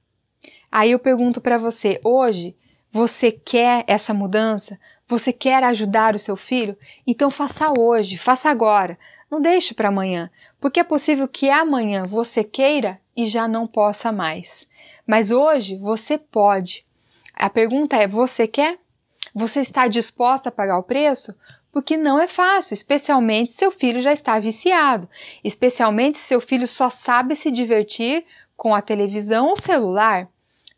[0.72, 2.56] Aí eu pergunto para você, hoje,
[2.93, 4.80] você quer essa mudança?
[5.06, 6.77] Você quer ajudar o seu filho?
[7.06, 8.97] Então faça hoje, faça agora.
[9.30, 10.31] Não deixe para amanhã,
[10.61, 14.68] porque é possível que amanhã você queira e já não possa mais.
[15.06, 16.86] Mas hoje você pode.
[17.34, 18.78] A pergunta é: você quer?
[19.34, 21.36] Você está disposta a pagar o preço?
[21.76, 25.10] porque não é fácil, especialmente se seu filho já está viciado,
[25.44, 28.24] especialmente se seu filho só sabe se divertir
[28.56, 30.30] com a televisão ou celular.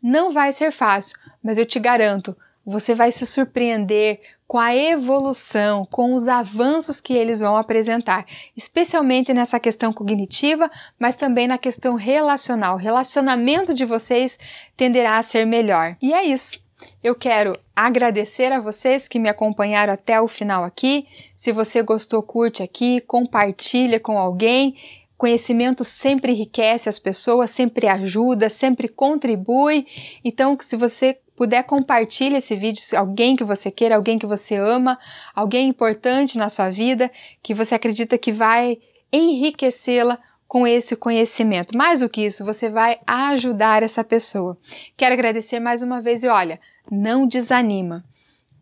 [0.02, 2.36] Não vai ser fácil, mas eu te garanto,
[2.66, 8.24] você vai se surpreender com a evolução, com os avanços que eles vão apresentar,
[8.56, 12.76] especialmente nessa questão cognitiva, mas também na questão relacional.
[12.76, 14.38] O relacionamento de vocês
[14.74, 15.98] tenderá a ser melhor.
[16.00, 16.58] E é isso.
[17.04, 21.06] Eu quero agradecer a vocês que me acompanharam até o final aqui.
[21.36, 24.76] Se você gostou, curte aqui, compartilha com alguém.
[25.18, 29.86] Conhecimento sempre enriquece as pessoas, sempre ajuda, sempre contribui.
[30.24, 34.56] Então, se você puder compartilhe esse vídeo se alguém que você queira, alguém que você
[34.56, 34.98] ama,
[35.32, 37.08] alguém importante na sua vida,
[37.40, 38.78] que você acredita que vai
[39.12, 41.78] enriquecê-la com esse conhecimento.
[41.78, 44.58] Mais do que isso, você vai ajudar essa pessoa.
[44.96, 46.58] Quero agradecer mais uma vez e olha,
[46.90, 48.04] não desanima.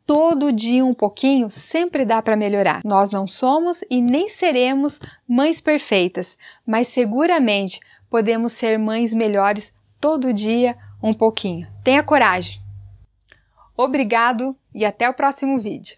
[0.04, 2.82] Todo dia um pouquinho sempre dá para melhorar.
[2.84, 6.36] Nós não somos e nem seremos mães perfeitas,
[6.66, 7.80] mas seguramente
[8.10, 11.66] podemos ser mães melhores todo dia um pouquinho.
[11.82, 12.65] Tenha coragem!
[13.76, 15.94] Obrigado e até o próximo vídeo.